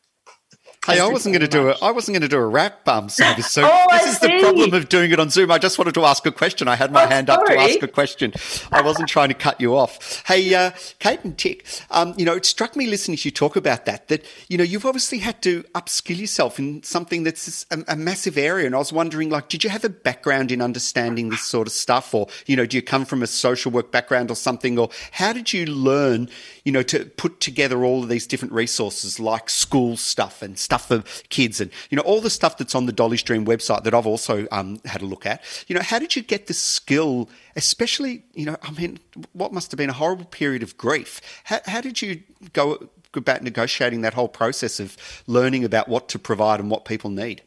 [0.85, 3.09] Hey, I wasn't going to do a I wasn't going to do a rap um,
[3.09, 3.49] service.
[3.49, 4.27] So oh, this I is see.
[4.27, 5.53] the problem of doing it on Zoom.
[5.53, 6.67] I just wanted to ask a question.
[6.67, 7.41] I had my oh, hand sorry.
[7.41, 8.33] up to ask a question.
[8.73, 10.25] I wasn't trying to cut you off.
[10.27, 13.55] Hey, uh, Kate and Tick, um, you know, it struck me listening to you talk
[13.55, 14.09] about that.
[14.09, 18.37] That you know, you've obviously had to upskill yourself in something that's a, a massive
[18.37, 18.67] area.
[18.67, 21.73] And I was wondering, like, did you have a background in understanding this sort of
[21.73, 24.91] stuff, or you know, do you come from a social work background or something, or
[25.13, 26.29] how did you learn,
[26.65, 30.72] you know, to put together all of these different resources like school stuff and stuff
[30.81, 33.95] for kids and, you know, all the stuff that's on the Dolly Dream website that
[33.95, 35.43] I've also um, had a look at.
[35.69, 38.99] You know, how did you get the skill, especially, you know, I mean,
[39.33, 41.21] what must have been a horrible period of grief?
[41.45, 46.19] How, how did you go about negotiating that whole process of learning about what to
[46.19, 47.43] provide and what people need?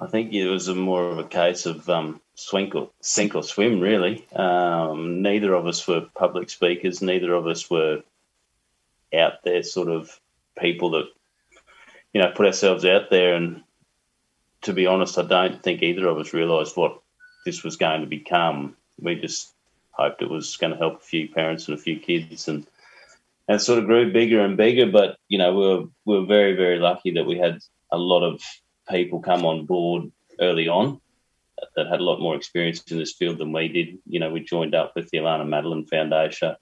[0.00, 3.80] I think it was more of a case of um, swink or sink or swim,
[3.80, 4.24] really.
[4.32, 7.02] Um, neither of us were public speakers.
[7.02, 8.02] Neither of us were
[9.12, 10.20] out there sort of
[10.58, 11.06] people that,
[12.12, 13.34] you know, put ourselves out there.
[13.34, 13.62] And
[14.62, 17.00] to be honest, I don't think either of us realised what
[17.44, 18.76] this was going to become.
[19.00, 19.52] We just
[19.90, 22.66] hoped it was going to help a few parents and a few kids and
[23.48, 24.86] and sort of grew bigger and bigger.
[24.86, 28.22] But, you know, we were, we were very, very lucky that we had a lot
[28.22, 28.42] of
[28.90, 31.00] people come on board early on
[31.74, 33.98] that had a lot more experience in this field than we did.
[34.06, 36.56] You know, we joined up with the Alannah Madeline Foundation.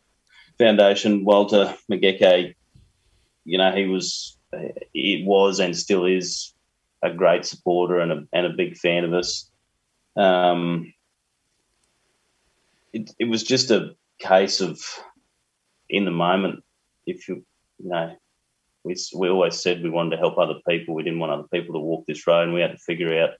[0.59, 2.55] Foundation, Walter McGeckey,
[3.47, 6.53] you know, he was, it was and still is
[7.03, 9.49] a great supporter and a, and a big fan of us.
[10.17, 10.93] Um,
[12.93, 14.81] it, it was just a case of
[15.89, 16.65] in the moment,
[17.07, 17.45] if you,
[17.79, 18.17] you know,
[18.83, 20.95] we, we always said we wanted to help other people.
[20.95, 23.31] We didn't want other people to walk this road, and we had to figure out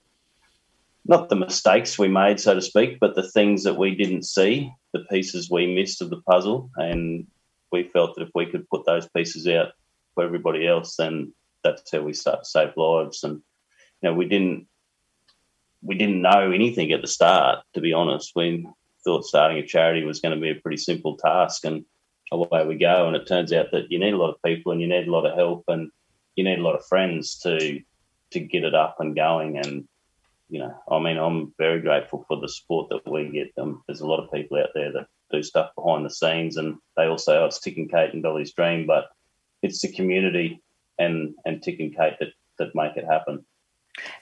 [1.05, 4.71] not the mistakes we made, so to speak, but the things that we didn't see,
[4.93, 6.69] the pieces we missed of the puzzle.
[6.75, 7.27] And
[7.71, 9.69] we felt that if we could put those pieces out
[10.17, 11.31] for everybody else, then
[11.63, 13.23] that's how we start to save lives.
[13.23, 13.35] And
[14.01, 14.67] you know, we didn't
[15.83, 18.31] we didn't know anything at the start, to be honest.
[18.35, 18.67] We
[19.03, 21.85] thought starting a charity was going to be a pretty simple task, and
[22.31, 23.05] away we go.
[23.05, 25.11] And it turns out that you need a lot of people, and you need a
[25.11, 25.91] lot of help, and
[26.35, 27.79] you need a lot of friends to
[28.31, 29.59] to get it up and going.
[29.59, 29.87] And
[30.49, 33.51] you know, I mean, I'm very grateful for the support that we get.
[33.61, 36.77] Um, there's a lot of people out there that do stuff behind the scenes, and
[36.95, 39.09] they all say, "Oh, it's Tick and Kate and Dolly's dream," but
[39.63, 40.61] it's the community
[40.99, 43.45] and and Tick and Kate that that make it happen.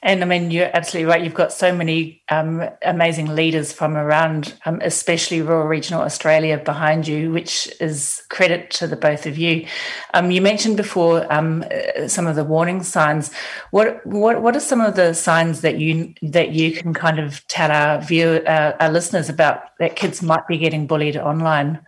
[0.02, 1.22] And I mean, you're absolutely right.
[1.22, 7.08] You've got so many um, amazing leaders from around, um, especially rural regional Australia, behind
[7.08, 9.68] you, which is credit to the both of you.
[10.14, 13.34] Um, you mentioned before um, uh, some of the warning signs.
[13.72, 17.46] What what what are some of the signs that you that you can kind of
[17.48, 21.86] tell our view uh, our listeners about that kids might be getting bullied online?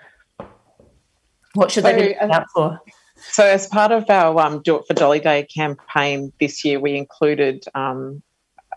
[1.53, 2.79] What should they be looking out for?
[3.19, 6.95] So, as part of our um, Do It for Dolly Day campaign this year, we
[6.95, 8.21] included um,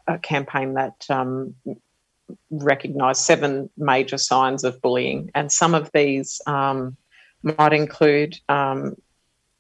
[0.07, 1.55] a campaign that um,
[2.51, 6.97] recognised seven major signs of bullying, and some of these um,
[7.43, 8.97] might include, um,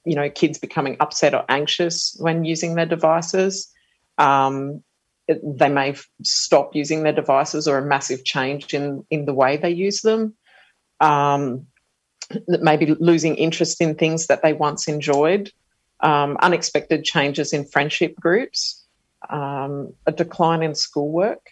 [0.04, 3.70] you know, kids becoming upset or anxious when using their devices.
[4.18, 4.82] Um,
[5.28, 9.70] they may stop using their devices, or a massive change in in the way they
[9.70, 10.34] use them.
[11.00, 11.66] Um,
[12.46, 15.50] maybe losing interest in things that they once enjoyed,
[16.00, 18.84] um, unexpected changes in friendship groups,
[19.28, 21.46] um, a decline in schoolwork,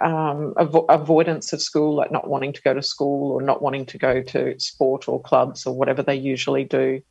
[0.00, 3.86] um, avo- avoidance of school, like not wanting to go to school or not wanting
[3.86, 7.02] to go to sport or clubs or whatever they usually do,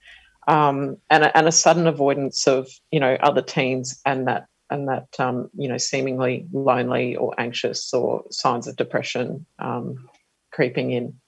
[0.48, 4.88] um, and, a, and a sudden avoidance of you know other teens and that and
[4.88, 10.10] that um, you know seemingly lonely or anxious or signs of depression um,
[10.52, 11.19] creeping in.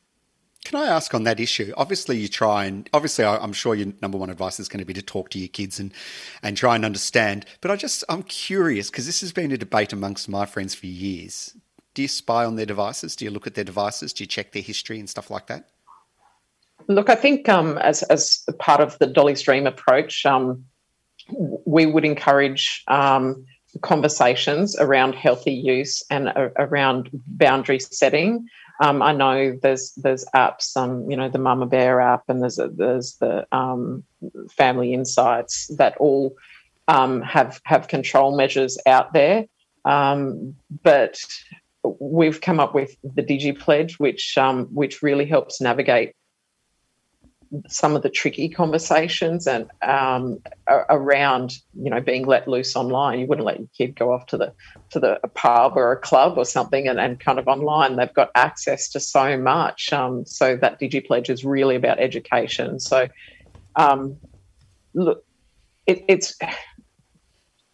[0.63, 1.73] Can I ask on that issue?
[1.75, 4.93] Obviously, you try and obviously, I'm sure your number one advice is going to be
[4.93, 5.91] to talk to your kids and
[6.43, 7.45] and try and understand.
[7.61, 10.85] But I just I'm curious because this has been a debate amongst my friends for
[10.85, 11.55] years.
[11.93, 13.15] Do you spy on their devices?
[13.15, 14.13] Do you look at their devices?
[14.13, 15.69] Do you check their history and stuff like that?
[16.87, 20.63] Look, I think um, as as part of the Dolly's Dream approach, um,
[21.65, 23.45] we would encourage um,
[23.81, 28.45] conversations around healthy use and uh, around boundary setting.
[28.81, 32.57] Um, I know there's there's apps, um, you know, the Mama Bear app, and there's
[32.57, 34.03] a, there's the um,
[34.49, 36.35] Family Insights that all
[36.87, 39.45] um, have have control measures out there,
[39.85, 41.19] um, but
[41.83, 46.15] we've come up with the Digi Pledge, which um, which really helps navigate
[47.67, 50.39] some of the tricky conversations and um,
[50.89, 53.19] around you know being let loose online.
[53.19, 54.53] You wouldn't let your kid go off to the
[54.91, 57.97] to the pub or a club or something and, and kind of online.
[57.97, 59.91] They've got access to so much.
[59.91, 62.79] Um, so that DigiPledge is really about education.
[62.79, 63.07] So
[63.75, 64.17] um,
[64.93, 65.23] look,
[65.87, 66.37] it, it's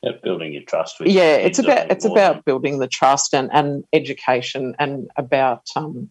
[0.03, 0.99] yeah, building your trust.
[0.99, 6.09] With yeah, it's about it's about building the trust and, and education and about um,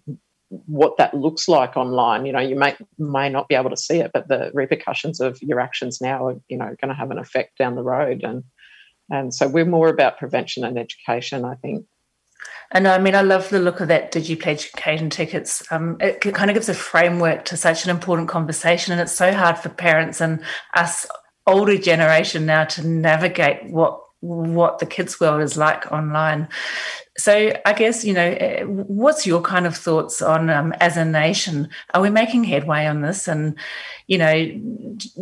[0.66, 2.26] what that looks like online.
[2.26, 5.38] You know, you may may not be able to see it, but the repercussions of
[5.42, 8.22] your actions now are, you know, going to have an effect down the road.
[8.24, 8.44] And
[9.10, 11.86] and so we're more about prevention and education, I think.
[12.72, 15.62] And I mean, I love the look of that DigiPledge occasion tickets.
[15.70, 19.32] Um, it kind of gives a framework to such an important conversation, and it's so
[19.32, 20.42] hard for parents and
[20.74, 21.06] us
[21.46, 26.48] older generation now to navigate what what the kids world is like online
[27.18, 31.04] so i guess you know eh, what's your kind of thoughts on um, as a
[31.04, 31.68] nation?
[31.94, 33.28] Are we making headway on this?
[33.28, 33.56] And
[34.06, 34.34] you know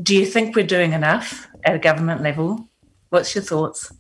[0.02, 2.68] do you think we're doing enough at a government level?
[3.10, 3.92] What's your thoughts?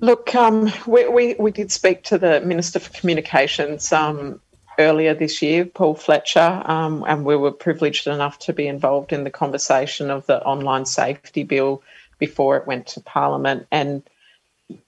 [0.00, 4.40] Look um, we, we, we, did speak to the minister for communications um,
[4.78, 9.22] earlier this year paul fletcher um, and we were privileged enough to be involved in
[9.22, 11.82] the conversation of the online safety bill
[12.22, 13.66] before it went to parliament.
[13.72, 14.00] And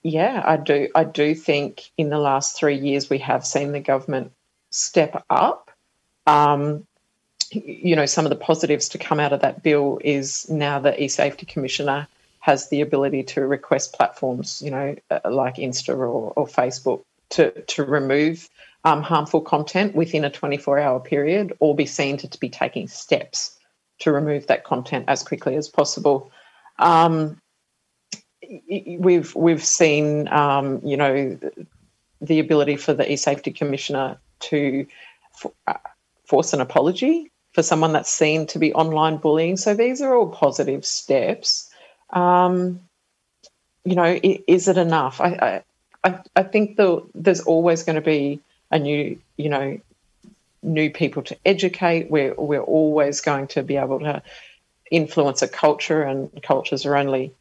[0.03, 0.89] yeah, I do.
[0.95, 4.31] I do think in the last three years we have seen the government
[4.69, 5.71] step up.
[6.27, 6.85] Um,
[7.51, 11.01] you know, some of the positives to come out of that bill is now the
[11.01, 12.07] e-safety commissioner
[12.39, 17.51] has the ability to request platforms, you know, uh, like Insta or, or Facebook, to
[17.63, 18.49] to remove
[18.83, 23.57] um, harmful content within a 24-hour period, or be seen to, to be taking steps
[23.99, 26.31] to remove that content as quickly as possible.
[26.77, 27.41] Um,
[28.99, 31.37] we've we've seen um, you know
[32.21, 34.85] the ability for the e-safety commissioner to
[35.67, 35.73] uh,
[36.25, 39.57] force an apology for someone that's seen to be online bullying.
[39.57, 41.69] So these are all positive steps.
[42.09, 42.81] Um,
[43.83, 45.21] you know, is it enough?
[45.21, 45.61] I
[46.03, 48.39] I, I think the, there's always going to be
[48.71, 49.79] a new you know
[50.61, 52.11] new people to educate.
[52.11, 54.21] We're we're always going to be able to
[54.91, 57.33] influence a culture, and cultures are only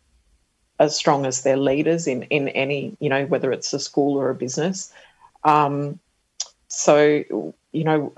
[0.79, 4.31] as strong as their leaders in in any you know whether it's a school or
[4.31, 4.93] a business.
[5.45, 5.99] Um,
[6.69, 7.25] so
[7.73, 8.13] you know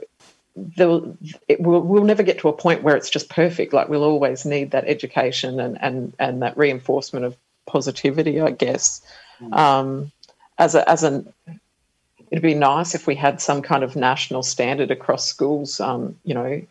[0.57, 3.73] it, we'll, we'll never get to a point where it's just perfect.
[3.73, 9.03] Like we'll always need that education and and and that reinforcement of positivity, I guess.
[9.41, 9.55] Mm.
[9.55, 10.13] Um,
[10.59, 11.33] as a as an
[12.31, 15.79] it'd be nice if we had some kind of national standard across schools.
[15.81, 16.63] Um, you know,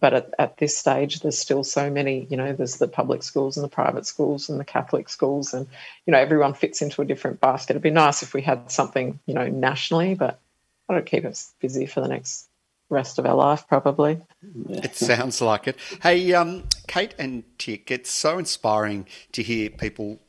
[0.00, 3.56] but at, at this stage there's still so many you know there's the public schools
[3.56, 5.66] and the private schools and the catholic schools and
[6.06, 7.72] you know everyone fits into a different basket.
[7.72, 10.40] It'd be nice if we had something you know nationally but
[10.88, 12.48] that'll keep us busy for the next
[12.88, 14.20] rest of our life probably.
[14.68, 15.76] It sounds like it.
[16.02, 20.20] Hey um, kate and tick it's so inspiring to hear people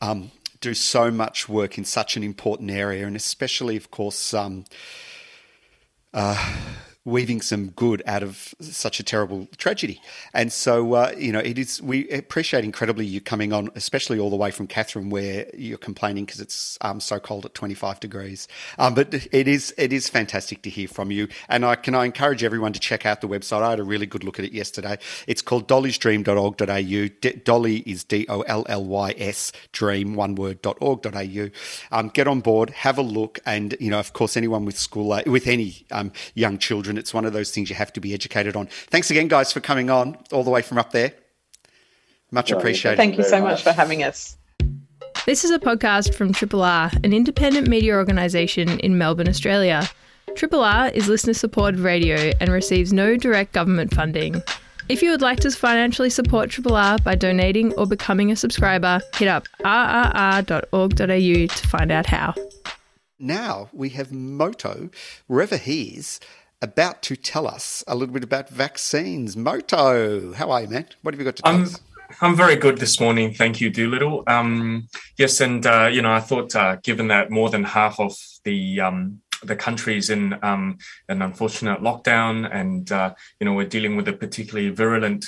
[0.00, 4.64] um, do so much work in such an important area and especially of course um,
[6.12, 6.56] uh,
[7.04, 10.00] weaving some good out of such a terrible tragedy.
[10.32, 11.82] And so, uh, you know, it is.
[11.82, 16.24] We appreciate incredibly you coming on, especially all the way from Katherine, where you're complaining
[16.24, 18.48] because it's um, so cold at 25 degrees.
[18.78, 21.28] Um, but it is it is fantastic to hear from you.
[21.48, 23.62] And I can I encourage everyone to check out the website.
[23.62, 24.98] I had a really good look at it yesterday.
[25.26, 27.08] It's called dollysdream.org.au.
[27.20, 31.50] D- Dolly is D O L L Y S dream one word dot org.au.
[31.92, 35.20] Um, get on board, have a look, and you know, of course, anyone with school
[35.26, 38.14] with any um, young children and it's one of those things you have to be
[38.14, 38.68] educated on.
[38.68, 41.12] Thanks again, guys, for coming on all the way from up there.
[42.30, 42.98] Much appreciated.
[42.98, 44.36] Thank you so much for having us.
[45.26, 49.90] This is a podcast from Triple R, an independent media organisation in Melbourne, Australia.
[50.36, 54.40] Triple R is listener supported radio and receives no direct government funding.
[54.88, 59.00] If you would like to financially support Triple R by donating or becoming a subscriber,
[59.16, 62.34] hit up rrr.org.au to find out how.
[63.18, 64.90] Now we have Moto,
[65.26, 66.20] wherever he is,
[66.62, 69.36] about to tell us a little bit about vaccines.
[69.36, 70.86] Moto, how are you, man?
[71.02, 71.80] What have you got to tell I'm, us?
[72.20, 73.34] I'm very good this morning.
[73.34, 74.22] Thank you, Doolittle.
[74.26, 78.16] Um, yes, and, uh, you know, I thought uh, given that more than half of
[78.44, 80.78] the um, the country's in um,
[81.08, 85.26] an unfortunate lockdown and, uh, you know, we're dealing with a particularly virulent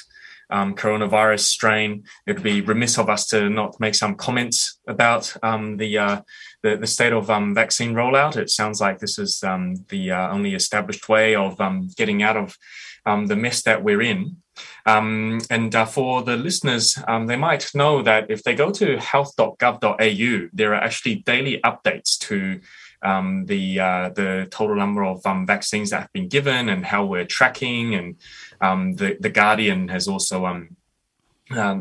[0.49, 2.05] um, coronavirus strain.
[2.27, 6.21] It would be remiss of us to not make some comments about um, the, uh,
[6.67, 8.37] the, the state of um, vaccine rollout.
[8.37, 12.37] It sounds like this is um, the uh, only established way of um, getting out
[12.37, 12.59] of
[13.05, 14.39] um, the mess that we're in.
[14.85, 18.99] Um, and uh, for the listeners, um, they might know that if they go to
[18.99, 22.61] health.gov.au, there are actually daily updates to
[23.03, 27.05] um, the uh, the total number of um, vaccines that have been given and how
[27.05, 27.95] we're tracking.
[27.95, 28.17] And
[28.61, 30.67] um, the the Guardian has also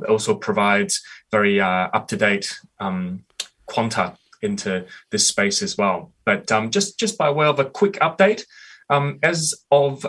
[0.07, 2.53] also provides very uh, up to date
[3.65, 6.13] quanta into this space as well.
[6.25, 8.45] But just just by way of a quick update,
[9.23, 10.05] as of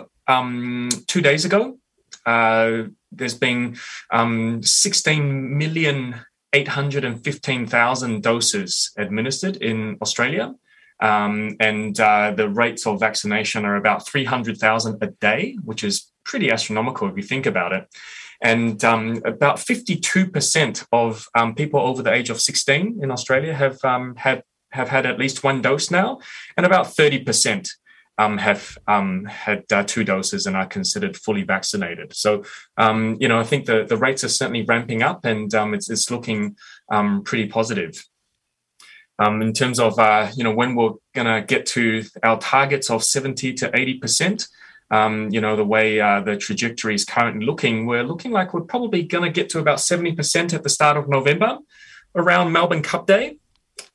[1.07, 1.77] two days ago,
[2.25, 3.77] uh, there's been
[4.11, 6.15] um, 16 million
[6.53, 10.53] 815,000 doses administered in Australia.
[10.99, 16.49] Um, and uh, the rates of vaccination are about 300,000 a day, which is pretty
[16.51, 17.87] astronomical if you think about it.
[18.41, 23.83] And um, about 52% of um, people over the age of 16 in Australia have
[23.83, 26.19] um, had have had at least one dose now,
[26.57, 27.69] and about 30%
[28.17, 32.13] um, have um, had uh, two doses and are considered fully vaccinated.
[32.13, 32.43] So,
[32.77, 36.11] um, you know, I think the, the rates are certainly ramping up and it's, it's
[36.11, 36.57] looking
[37.23, 38.03] pretty positive.
[39.19, 42.89] Um, in terms of, uh, you know, when we're going to get to our targets
[42.91, 44.47] of 70 to 80%,
[44.91, 49.03] you know, the way uh, the trajectory is currently looking, we're looking like we're probably
[49.03, 51.59] going to get to about 70% at the start of November
[52.15, 53.37] around Melbourne Cup Day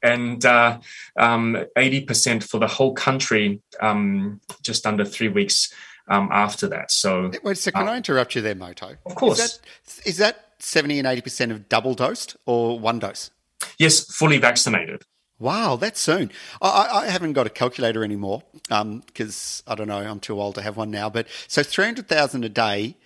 [0.03, 0.79] and uh,
[1.17, 5.73] um, 80% for the whole country um, just under three weeks
[6.09, 6.91] um, after that.
[6.91, 8.97] So, wait a second, uh, can I interrupt you there, Moto?
[9.07, 9.39] Of course.
[9.39, 13.31] Is that, is that 70 and 80% of double dosed or one dose?
[13.79, 15.05] Yes, fully vaccinated.
[15.43, 16.31] Wow, that's soon.
[16.61, 20.55] I, I haven't got a calculator anymore because um, I don't know, I'm too old
[20.55, 21.11] to have one now.
[21.11, 22.97] But so 300,000 a day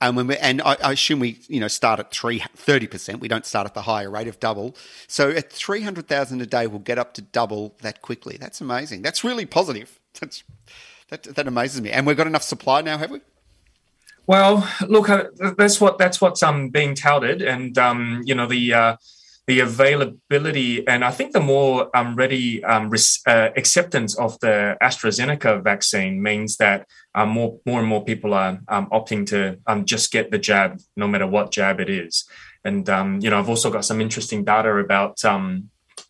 [0.00, 3.20] and when we, and I, I, assume we, you know, start at three, 30%.
[3.20, 4.74] We don't start at the higher rate of double.
[5.06, 8.38] So at 300,000 a day, we'll get up to double that quickly.
[8.40, 9.02] That's amazing.
[9.02, 10.00] That's really positive.
[10.18, 10.42] That's,
[11.10, 11.90] that, that amazes me.
[11.90, 13.20] And we've got enough supply now, have we?
[14.26, 15.24] Well, look, uh,
[15.58, 18.96] that's what that's what's um, being touted, and um, you know the uh,
[19.46, 24.76] the availability and I think the more um, ready um, res- uh, acceptance of the
[24.80, 29.84] AstraZeneca vaccine means that um, more more and more people are um, opting to um,
[29.84, 32.24] just get the jab, no matter what jab it is.
[32.64, 35.20] And um, you know, I've also got some interesting data about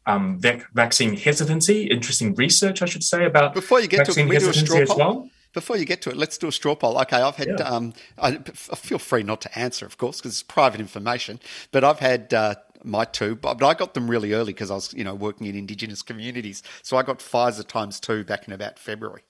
[0.06, 4.38] vac- vaccine hesitancy, interesting research, I should say, about before you get to it, we
[4.38, 4.96] do a straw poll?
[4.96, 5.28] Well.
[5.52, 6.98] Before you get to it, let's do a straw poll.
[7.00, 7.48] Okay, I've had.
[7.48, 7.56] Yeah.
[7.56, 11.40] Um, I, feel free not to answer, of course, because it's private information.
[11.72, 12.54] But I've had uh,
[12.84, 15.56] my two, but I got them really early because I was, you know, working in
[15.56, 16.62] Indigenous communities.
[16.82, 19.22] So I got Pfizer times two back in about February.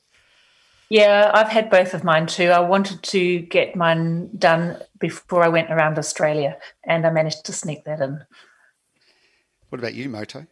[0.88, 2.48] Yeah, I've had both of mine too.
[2.48, 7.52] I wanted to get mine done before I went around Australia, and I managed to
[7.52, 8.24] sneak that in.
[9.70, 10.46] What about you, Moto?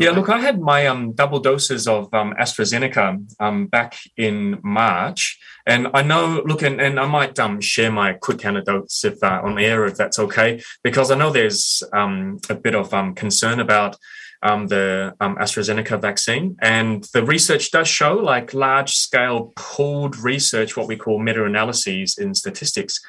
[0.00, 5.38] Yeah, look, I had my um, double doses of um, AstraZeneca um, back in March,
[5.66, 9.40] and I know, look, and, and I might um, share my quick anecdotes if uh,
[9.42, 13.60] on air if that's okay, because I know there's um, a bit of um, concern
[13.60, 13.96] about
[14.42, 20.96] the AstraZeneca vaccine, and the research does show, like large scale pooled research, what we
[20.96, 23.00] call meta analyses in statistics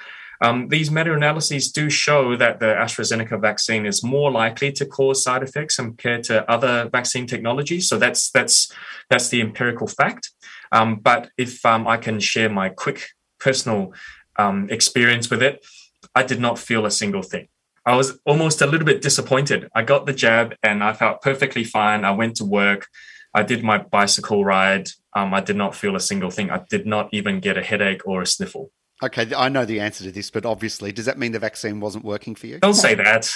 [0.44, 5.24] um, these meta analyses do show that the AstraZeneca vaccine is more likely to cause
[5.24, 7.88] side effects compared to other vaccine technologies.
[7.88, 8.70] So that's that's
[9.10, 10.32] that's the empirical fact.
[10.74, 13.08] Um, but if um, I can share my quick
[13.40, 13.94] personal
[14.38, 15.66] um, experience with it,
[16.14, 17.48] I did not feel a single thing.
[17.86, 19.70] I was almost a little bit disappointed.
[19.74, 22.04] I got the jab and I felt perfectly fine.
[22.04, 22.88] I went to work.
[23.34, 24.90] I did my bicycle ride.
[25.14, 26.52] Um, I did not feel a single thing.
[26.52, 28.72] I did not even get a headache or a sniffle.
[29.02, 32.06] Okay, I know the answer to this, but obviously, does that mean the vaccine wasn't
[32.06, 32.60] working for you?
[32.60, 33.30] Don't say that.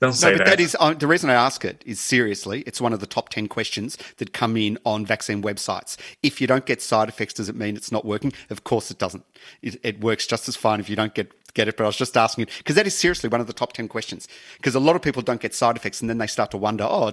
[0.00, 0.58] Don't say no, but that.
[0.58, 3.30] that is uh, the reason I ask it is seriously, it's one of the top
[3.30, 5.96] 10 questions that come in on vaccine websites.
[6.22, 8.32] If you don't get side effects, does it mean it's not working?
[8.50, 9.24] Of course it doesn't.
[9.62, 11.76] It, it works just as fine if you don't get, get it.
[11.76, 13.88] But I was just asking it because that is seriously one of the top 10
[13.88, 16.58] questions because a lot of people don't get side effects and then they start to
[16.58, 17.12] wonder, oh,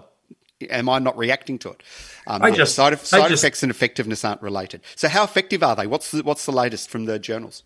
[0.69, 1.83] am I not reacting to it?
[2.27, 4.81] Um, I just, side, side just, effects and effectiveness aren't related.
[4.95, 5.87] So how effective are they?
[5.87, 7.63] What's the, what's the latest from the journals?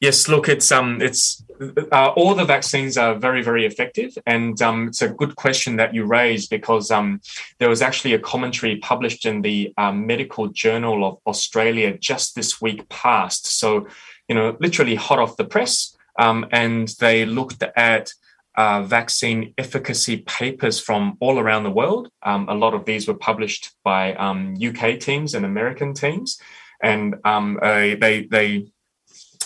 [0.00, 1.44] Yes, look, it's um, it's
[1.92, 5.94] uh, all the vaccines are very, very effective, and um, it's a good question that
[5.94, 7.20] you raised because um,
[7.58, 12.62] there was actually a commentary published in the um, Medical Journal of Australia just this
[12.62, 13.46] week past.
[13.46, 13.88] So,
[14.26, 18.10] you know, literally hot off the press, um, and they looked at
[18.56, 22.10] uh, vaccine efficacy papers from all around the world.
[22.22, 26.38] Um, a lot of these were published by um, UK teams and American teams,
[26.82, 28.66] and um, uh, they they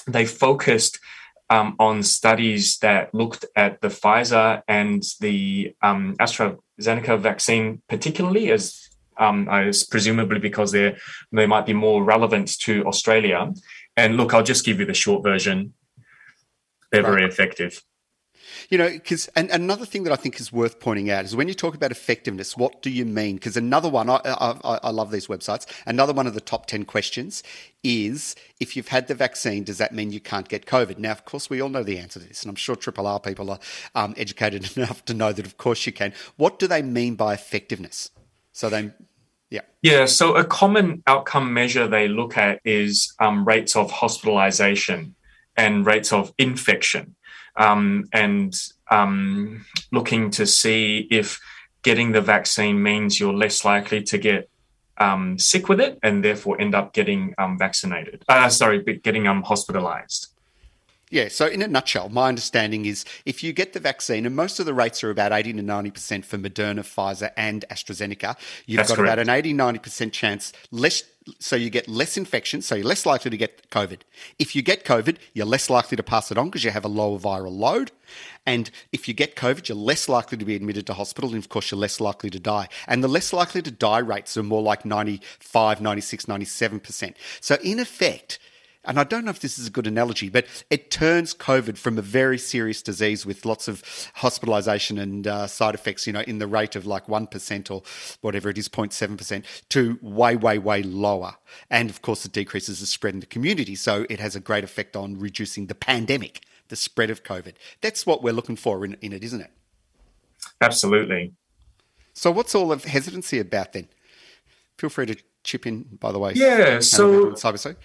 [0.06, 0.98] they focused
[1.50, 8.88] um, on studies that looked at the Pfizer and the um, AstraZeneca vaccine, particularly as
[9.18, 10.96] um, as presumably because they
[11.30, 13.52] they might be more relevant to Australia.
[13.96, 15.74] And look, I'll just give you the short version.
[16.90, 17.82] they're very effective.
[18.70, 21.48] You know, because and another thing that I think is worth pointing out is when
[21.48, 23.36] you talk about effectiveness, what do you mean?
[23.36, 25.66] Because another one, I, I, I, love these websites.
[25.86, 27.42] Another one of the top ten questions
[27.82, 30.98] is if you've had the vaccine, does that mean you can't get COVID?
[30.98, 33.20] Now, of course, we all know the answer to this, and I'm sure Triple R
[33.20, 33.58] people are
[33.94, 36.12] um, educated enough to know that, of course, you can.
[36.36, 38.10] What do they mean by effectiveness?
[38.52, 38.92] So they
[39.50, 39.60] yeah.
[39.82, 40.06] Yeah.
[40.06, 45.14] So a common outcome measure they look at is um, rates of hospitalization
[45.56, 47.14] and rates of infection
[47.56, 48.54] um, and
[48.90, 51.40] um, looking to see if
[51.82, 54.48] getting the vaccine means you're less likely to get
[54.98, 58.24] um, sick with it and therefore end up getting um, vaccinated.
[58.28, 60.28] Uh, sorry, getting um, hospitalized.
[61.10, 64.58] Yeah, so in a nutshell, my understanding is if you get the vaccine, and most
[64.58, 68.36] of the rates are about 80 to 90% for Moderna, Pfizer, and AstraZeneca,
[68.66, 69.12] you've That's got correct.
[69.12, 71.04] about an 80, 90% chance less.
[71.38, 74.00] So you get less infection, so you're less likely to get COVID.
[74.38, 76.88] If you get COVID, you're less likely to pass it on because you have a
[76.88, 77.92] lower viral load.
[78.44, 81.30] And if you get COVID, you're less likely to be admitted to hospital.
[81.30, 82.68] And of course, you're less likely to die.
[82.86, 87.14] And the less likely to die rates are more like 95, 96, 97%.
[87.40, 88.38] So in effect,
[88.84, 91.98] and I don't know if this is a good analogy, but it turns COVID from
[91.98, 93.82] a very serious disease with lots of
[94.18, 97.82] hospitalisation and uh, side effects, you know, in the rate of like 1% or
[98.20, 101.36] whatever it is, 0.7%, to way, way, way lower.
[101.70, 103.74] And of course, it decreases the spread in the community.
[103.74, 107.54] So it has a great effect on reducing the pandemic, the spread of COVID.
[107.80, 109.50] That's what we're looking for in, in it, isn't it?
[110.60, 111.32] Absolutely.
[112.12, 113.88] So, what's all of hesitancy about then?
[114.78, 116.32] Feel free to chip in, by the way.
[116.34, 116.78] Yeah.
[116.80, 117.76] So, Cyber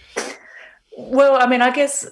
[1.01, 2.05] well, I mean, I guess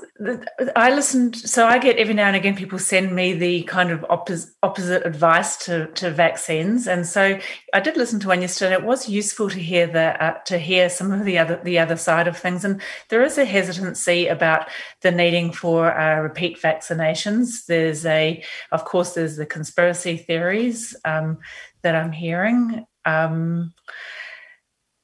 [0.75, 1.35] I listened.
[1.35, 5.05] So I get every now and again people send me the kind of oppos- opposite
[5.05, 7.37] advice to, to vaccines, and so
[7.73, 8.75] I did listen to one yesterday.
[8.75, 11.79] And it was useful to hear the uh, to hear some of the other the
[11.79, 12.63] other side of things.
[12.63, 14.69] And there is a hesitancy about
[15.01, 17.65] the needing for uh, repeat vaccinations.
[17.65, 21.39] There's a, of course, there's the conspiracy theories um,
[21.81, 22.85] that I'm hearing.
[23.03, 23.73] Um,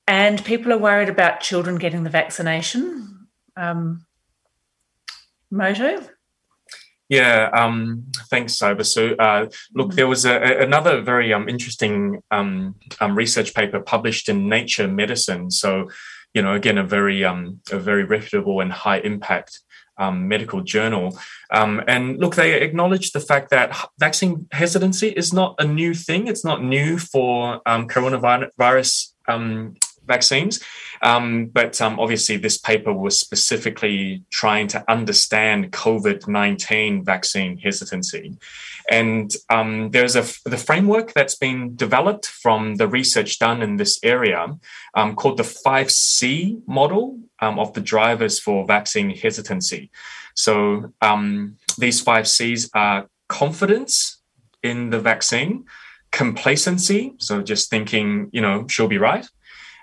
[0.08, 3.23] and people are worried about children getting the vaccination
[3.56, 4.06] um,
[5.52, 6.04] Moto?
[7.10, 8.86] Yeah, um, thanks, Cyber.
[8.86, 9.96] So, uh, look, mm-hmm.
[9.96, 15.52] there was a, another very um, interesting um, um, research paper published in Nature Medicine.
[15.52, 15.90] So,
[16.34, 19.60] you know, again, a very um, a very reputable and high impact
[19.98, 21.18] um, medical journal.
[21.52, 26.28] Um, and look, they acknowledge the fact that vaccine hesitancy is not a new thing.
[26.28, 29.76] It's not new for um, coronavirus um,
[30.06, 30.64] vaccines.
[31.02, 38.38] Um, but um, obviously, this paper was specifically trying to understand COVID 19 vaccine hesitancy.
[38.90, 44.00] And um, there's a the framework that's been developed from the research done in this
[44.04, 44.48] area
[44.94, 49.92] um, called the 5C model um, of the drivers for vaccine hesitancy.
[50.36, 54.22] So um, these five C's are confidence
[54.62, 55.66] in the vaccine,
[56.12, 59.28] complacency, so just thinking, you know, she'll be right,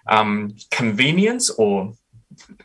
[0.09, 1.95] um, convenience or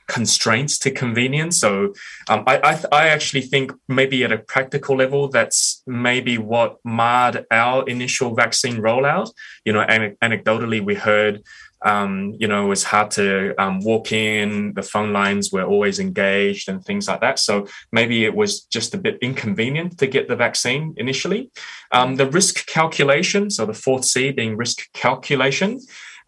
[0.08, 1.60] constraints to convenience.
[1.60, 1.94] So
[2.30, 7.46] um, I, I, I, actually think maybe at a practical level, that's maybe what marred
[7.52, 9.32] our initial vaccine rollout.
[9.64, 11.44] You know, an- anecdotally, we heard.
[11.84, 14.74] Um, you know, it was hard to um, walk in.
[14.74, 17.38] The phone lines were always engaged and things like that.
[17.38, 21.52] So maybe it was just a bit inconvenient to get the vaccine initially.
[21.92, 25.80] Um, the risk calculation, so the fourth C being risk calculation,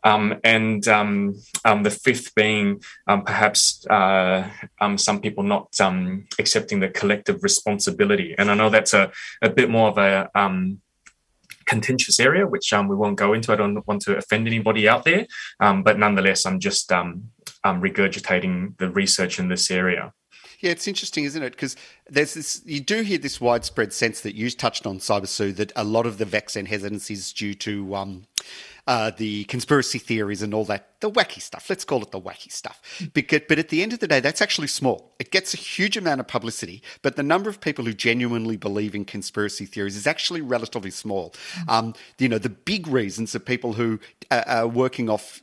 [0.04, 1.36] um, and um,
[1.66, 5.74] um, the fifth being um, perhaps uh, um, some people not
[6.40, 8.36] accepting the collective responsibility.
[8.38, 10.30] And I know that's a, a bit more of a
[11.66, 13.52] contentious area, which we won't go into.
[13.52, 15.26] I don't want to offend anybody out there,
[15.60, 20.14] but nonetheless, I'm just regurgitating the research in this area.
[20.60, 21.52] Yeah, it's interesting, isn't it?
[21.52, 21.76] Because
[22.10, 25.72] there's this, you do hear this widespread sense that you touched on, Cyber Sue, that
[25.76, 28.26] a lot of the vaccine hesitancy is due to um,
[28.88, 31.70] uh, the conspiracy theories and all that, the wacky stuff.
[31.70, 32.82] Let's call it the wacky stuff.
[33.14, 35.14] Because, but at the end of the day, that's actually small.
[35.20, 38.96] It gets a huge amount of publicity, but the number of people who genuinely believe
[38.96, 41.34] in conspiracy theories is actually relatively small.
[41.68, 44.00] Um, you know, the big reasons are people who
[44.32, 45.42] are working off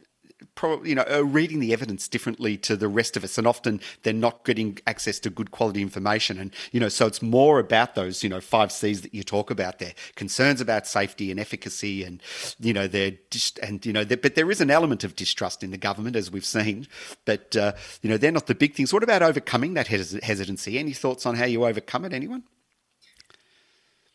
[0.54, 3.80] probably you know are reading the evidence differently to the rest of us and often
[4.02, 6.38] they're not getting access to good quality information.
[6.38, 9.50] And you know so it's more about those you know five c's that you talk
[9.50, 9.94] about there.
[10.14, 12.22] Concerns about safety and efficacy and
[12.60, 15.70] you know they're just and you know but there is an element of distrust in
[15.70, 16.86] the government as we've seen.
[17.24, 18.92] But uh, you know they're not the big things.
[18.92, 20.78] What about overcoming that hesitancy?
[20.78, 22.12] Any thoughts on how you overcome it?
[22.12, 22.44] Anyone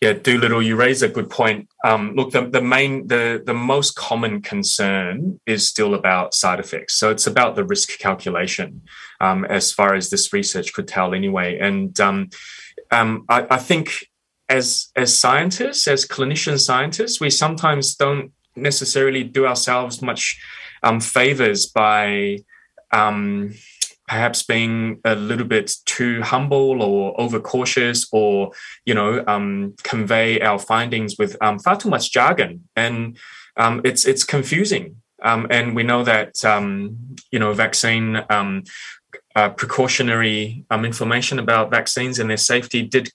[0.02, 1.68] yeah, Doolittle, you raise a good point.
[1.84, 6.96] Um, look, the, the main, the the most common concern is still about side effects.
[6.96, 8.84] So it's about the risk calculation,
[9.20, 11.60] um, as far as this research could tell, anyway.
[11.60, 12.30] And um,
[12.92, 14.06] um, I, I think
[14.48, 20.42] as as scientists, as clinician scientists, we sometimes don't necessarily do ourselves much
[20.82, 22.38] um, favors by
[22.92, 23.54] um,
[24.10, 28.52] perhaps being a little bit too humble or overcautious or
[28.84, 32.68] you know um, convey our findings with um, far too much jargon.
[32.76, 33.18] And
[33.56, 34.96] um, it's it's confusing.
[35.22, 38.16] Um, and we know that um, you know vaccine
[39.36, 43.12] uh, precautionary information about vaccines and their safety did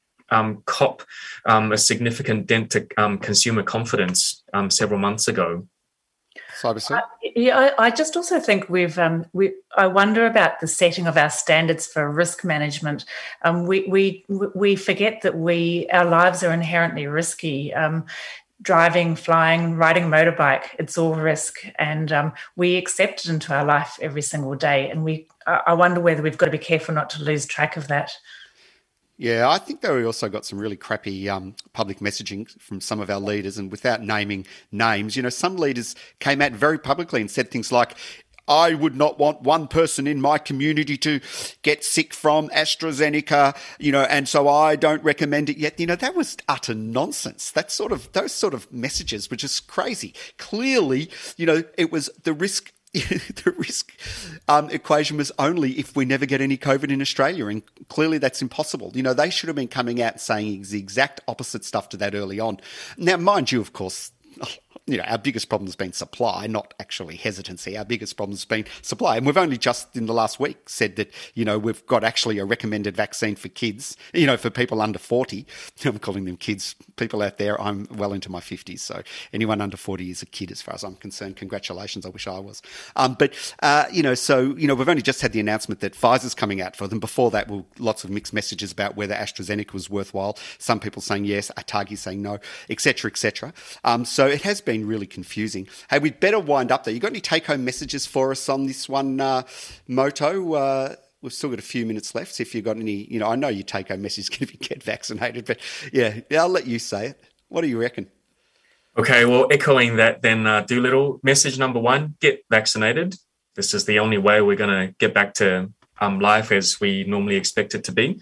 [0.66, 1.02] cop
[1.46, 2.80] a significant dent to
[3.20, 5.66] consumer confidence several months ago
[6.54, 7.02] Cyber
[7.36, 9.54] yeah, I, I, just also think we've um, we.
[9.76, 13.04] I wonder about the setting of our standards for risk management.
[13.42, 14.24] Um, we we
[14.54, 17.74] we forget that we our lives are inherently risky.
[17.74, 18.06] Um,
[18.62, 23.64] driving, flying, riding a motorbike, it's all risk, and um, we accept it into our
[23.64, 24.88] life every single day.
[24.88, 27.88] And we, I wonder whether we've got to be careful not to lose track of
[27.88, 28.12] that.
[29.16, 33.10] Yeah, I think we also got some really crappy um, public messaging from some of
[33.10, 37.30] our leaders, and without naming names, you know, some leaders came out very publicly and
[37.30, 37.94] said things like,
[38.46, 41.20] I would not want one person in my community to
[41.62, 45.80] get sick from AstraZeneca, you know, and so I don't recommend it yet.
[45.80, 47.50] You know, that was utter nonsense.
[47.52, 50.12] That sort of, those sort of messages were just crazy.
[50.36, 51.08] Clearly,
[51.38, 52.73] you know, it was the risk
[53.44, 53.92] the risk
[54.48, 58.40] um, equation was only if we never get any COVID in Australia, and clearly that's
[58.40, 58.92] impossible.
[58.94, 62.14] You know, they should have been coming out saying the exact opposite stuff to that
[62.14, 62.60] early on.
[62.96, 64.12] Now, mind you, of course,
[64.86, 67.76] you know, our biggest problem has been supply, not actually hesitancy.
[67.76, 69.16] Our biggest problem has been supply.
[69.16, 72.38] And we've only just in the last week said that, you know, we've got actually
[72.38, 75.46] a recommended vaccine for kids, you know, for people under 40.
[75.84, 76.74] I'm calling them kids.
[76.96, 78.80] People out there, I'm well into my 50s.
[78.80, 81.36] So anyone under 40 is a kid as far as I'm concerned.
[81.36, 82.04] Congratulations.
[82.04, 82.60] I wish I was.
[82.94, 83.32] Um, but,
[83.62, 86.60] uh, you know, so, you know, we've only just had the announcement that Pfizer's coming
[86.60, 87.00] out for them.
[87.00, 90.36] Before that, were lots of mixed messages about whether AstraZeneca was worthwhile.
[90.58, 93.54] Some people saying yes, ATAGI saying no, etc., etc.
[93.82, 95.68] Um, so it has been been really confusing.
[95.88, 96.92] Hey, we'd better wind up there.
[96.92, 99.42] You got any take home messages for us on this one, uh,
[99.86, 100.54] Moto?
[100.54, 102.34] Uh, we've still got a few minutes left.
[102.34, 104.46] So if you've got any, you know, I know your take home message is going
[104.46, 105.60] to be get vaccinated, but
[105.92, 107.20] yeah, I'll let you say it.
[107.48, 108.10] What do you reckon?
[108.98, 113.14] Okay, well, echoing that, then uh, Doolittle, message number one get vaccinated.
[113.54, 115.70] This is the only way we're going to get back to
[116.00, 118.20] um, life as we normally expect it to be.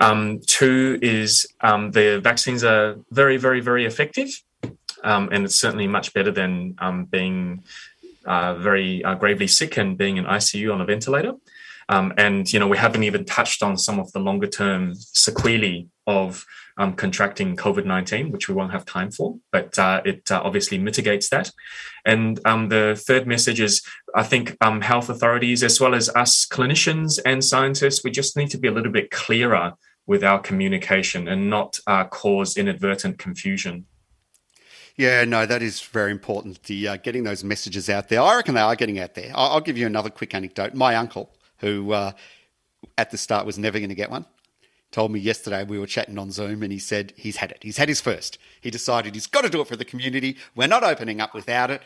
[0.00, 4.30] Um, two is um, the vaccines are very, very, very effective
[5.02, 7.62] um, and it's certainly much better than um, being
[8.24, 11.34] uh, very uh, gravely sick and being in ICU on a ventilator.
[11.88, 15.88] Um, and you know we haven't even touched on some of the longer term sequelae
[16.06, 16.44] of
[16.78, 20.78] um, contracting COVID nineteen, which we won't have time for, but uh, it uh, obviously
[20.78, 21.50] mitigates that.
[22.04, 23.82] And um, the third message is,
[24.14, 28.50] I think um, health authorities, as well as us clinicians and scientists, we just need
[28.50, 29.74] to be a little bit clearer
[30.06, 33.86] with our communication and not uh, cause inadvertent confusion.
[34.96, 36.62] Yeah, no, that is very important.
[36.64, 38.20] The uh, getting those messages out there.
[38.20, 39.32] I reckon they are getting out there.
[39.34, 40.74] I'll, I'll give you another quick anecdote.
[40.74, 42.12] My uncle, who uh,
[42.98, 44.26] at the start was never going to get one,
[44.90, 47.58] told me yesterday we were chatting on Zoom, and he said he's had it.
[47.62, 48.38] He's had his first.
[48.60, 50.36] He decided he's got to do it for the community.
[50.54, 51.80] We're not opening up without it.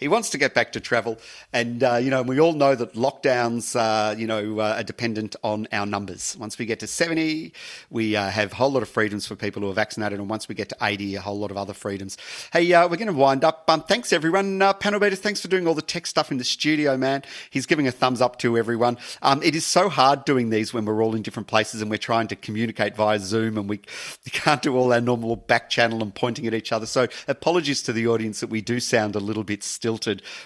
[0.00, 1.18] He wants to get back to travel,
[1.52, 5.36] and uh, you know we all know that lockdowns, uh, you know, uh, are dependent
[5.44, 6.38] on our numbers.
[6.40, 7.52] Once we get to seventy,
[7.90, 10.48] we uh, have a whole lot of freedoms for people who are vaccinated, and once
[10.48, 12.16] we get to eighty, a whole lot of other freedoms.
[12.50, 13.64] Hey, uh, we're going to wind up.
[13.68, 14.62] Um, thanks everyone.
[14.62, 17.22] Uh, panel beaters, thanks for doing all the tech stuff in the studio, man.
[17.50, 18.96] He's giving a thumbs up to everyone.
[19.20, 21.98] Um, it is so hard doing these when we're all in different places and we're
[21.98, 23.80] trying to communicate via Zoom, and we,
[24.24, 26.86] we can't do all our normal back channel and pointing at each other.
[26.86, 29.89] So apologies to the audience that we do sound a little bit still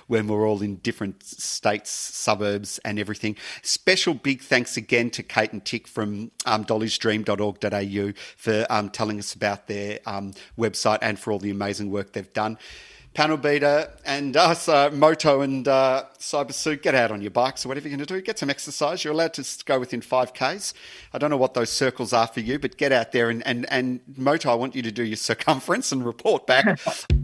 [0.06, 3.36] when we're all in different states, suburbs, and everything.
[3.62, 9.34] Special big thanks again to Kate and Tick from um, dollysdream.org.au for um, telling us
[9.34, 12.58] about their um, website and for all the amazing work they've done
[13.14, 17.64] panel beater and us, uh, Moto and uh, Cyber Suit, get out on your bikes
[17.64, 18.20] or whatever you're going to do.
[18.20, 19.04] Get some exercise.
[19.04, 20.74] You're allowed to go within 5Ks.
[21.12, 23.66] I don't know what those circles are for you, but get out there and, and,
[23.70, 26.80] and Moto, I want you to do your circumference and report back.